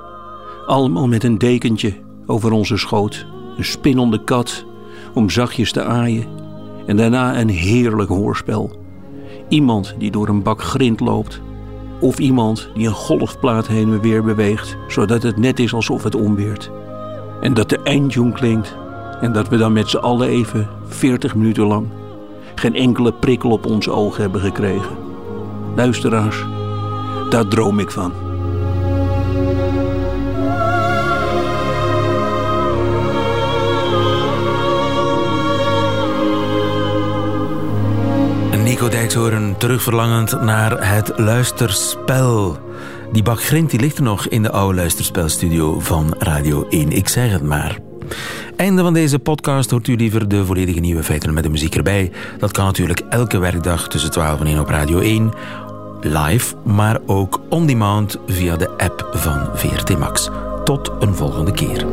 allemaal 0.66 1.08
met 1.08 1.24
een 1.24 1.38
dekentje 1.38 1.94
over 2.26 2.52
onze 2.52 2.76
schoot, 2.76 3.26
een 3.56 3.64
spinnende 3.64 4.24
kat 4.24 4.64
om 5.14 5.30
zachtjes 5.30 5.72
te 5.72 5.84
aaien 5.84 6.26
en 6.86 6.96
daarna 6.96 7.38
een 7.38 7.48
heerlijk 7.48 8.10
hoorspel. 8.10 8.76
Iemand 9.48 9.94
die 9.98 10.10
door 10.10 10.28
een 10.28 10.42
bak 10.42 10.62
grind 10.62 11.00
loopt 11.00 11.40
of 12.00 12.18
iemand 12.18 12.70
die 12.74 12.86
een 12.86 12.92
golfplaat 12.92 13.66
heen 13.66 13.92
en 13.92 14.00
weer 14.00 14.22
beweegt, 14.22 14.76
zodat 14.88 15.22
het 15.22 15.36
net 15.36 15.58
is 15.58 15.74
alsof 15.74 16.02
het 16.02 16.14
omweert. 16.14 16.70
En 17.40 17.54
dat 17.54 17.68
de 17.68 17.82
eindtune 17.82 18.32
klinkt 18.32 18.76
en 19.20 19.32
dat 19.32 19.48
we 19.48 19.56
dan 19.56 19.72
met 19.72 19.88
z'n 19.88 19.96
allen 19.96 20.28
even 20.28 20.68
40 20.86 21.34
minuten 21.34 21.66
lang 21.66 21.86
geen 22.54 22.74
enkele 22.74 23.12
prikkel 23.12 23.50
op 23.50 23.66
onze 23.66 23.90
ogen 23.90 24.20
hebben 24.20 24.40
gekregen. 24.40 25.03
Luisteraars, 25.76 26.44
daar 27.30 27.48
droom 27.48 27.78
ik 27.78 27.90
van. 27.90 28.12
Nico 38.74 38.88
Dijkshoorn 38.88 39.54
terugverlangend 39.58 40.42
naar 40.42 40.94
het 40.94 41.12
luisterspel. 41.16 42.58
Die 43.12 43.22
bak 43.22 43.42
grind 43.42 43.70
die 43.70 43.80
ligt 43.80 43.96
er 43.96 44.02
nog 44.02 44.26
in 44.26 44.42
de 44.42 44.50
oude 44.50 44.74
luisterspelstudio 44.74 45.80
van 45.80 46.14
Radio 46.18 46.66
1. 46.68 46.90
Ik 46.90 47.08
zeg 47.08 47.30
het 47.30 47.42
maar. 47.42 47.78
Einde 48.56 48.82
van 48.82 48.92
deze 48.92 49.18
podcast 49.18 49.70
hoort 49.70 49.88
u 49.88 49.96
liever 49.96 50.28
de 50.28 50.44
volledige 50.44 50.80
nieuwe 50.80 51.02
feiten 51.02 51.34
met 51.34 51.42
de 51.42 51.50
muziek 51.50 51.74
erbij. 51.74 52.12
Dat 52.38 52.52
kan 52.52 52.64
natuurlijk 52.64 53.02
elke 53.08 53.38
werkdag 53.38 53.88
tussen 53.88 54.10
12 54.10 54.40
en 54.40 54.46
1 54.46 54.60
op 54.60 54.68
Radio 54.68 54.98
1. 54.98 55.32
Live, 56.04 56.54
maar 56.64 57.00
ook 57.06 57.40
on 57.48 57.66
demand 57.66 58.18
via 58.26 58.56
de 58.56 58.68
app 58.68 59.08
van 59.12 59.48
VRT 59.54 59.98
Max. 59.98 60.30
Tot 60.64 60.90
een 61.00 61.14
volgende 61.14 61.52
keer. 61.52 61.86